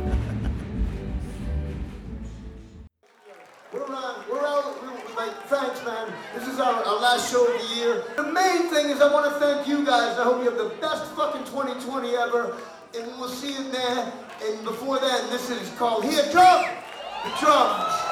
We're 3.72 3.82
out, 3.82 4.26
we're, 4.30 5.16
like, 5.16 5.34
thanks, 5.48 5.84
man. 5.84 6.10
This 6.34 6.48
is 6.48 6.58
our, 6.58 6.82
our 6.84 7.00
last 7.00 7.30
show 7.30 7.44
of 7.46 7.60
the 7.60 7.74
year. 7.76 8.02
The 8.16 8.32
main 8.32 8.70
thing 8.70 8.88
is 8.88 9.02
I 9.02 9.12
want 9.12 9.30
to 9.30 9.38
thank 9.38 9.68
you 9.68 9.84
guys. 9.84 10.18
I 10.18 10.24
hope 10.24 10.38
you 10.38 10.48
have 10.48 10.56
the 10.56 10.74
best 10.80 11.04
fucking 11.14 11.44
2020 11.44 12.16
ever. 12.16 12.56
And 12.96 13.06
we'll 13.18 13.28
see 13.28 13.52
you 13.52 13.70
there. 13.70 14.12
And 14.42 14.64
before 14.64 14.98
that, 14.98 15.28
this 15.30 15.50
is 15.50 15.70
called 15.76 16.04
Here 16.04 16.22
Come 16.32 16.64
the 17.24 17.30
Drums. 17.40 18.07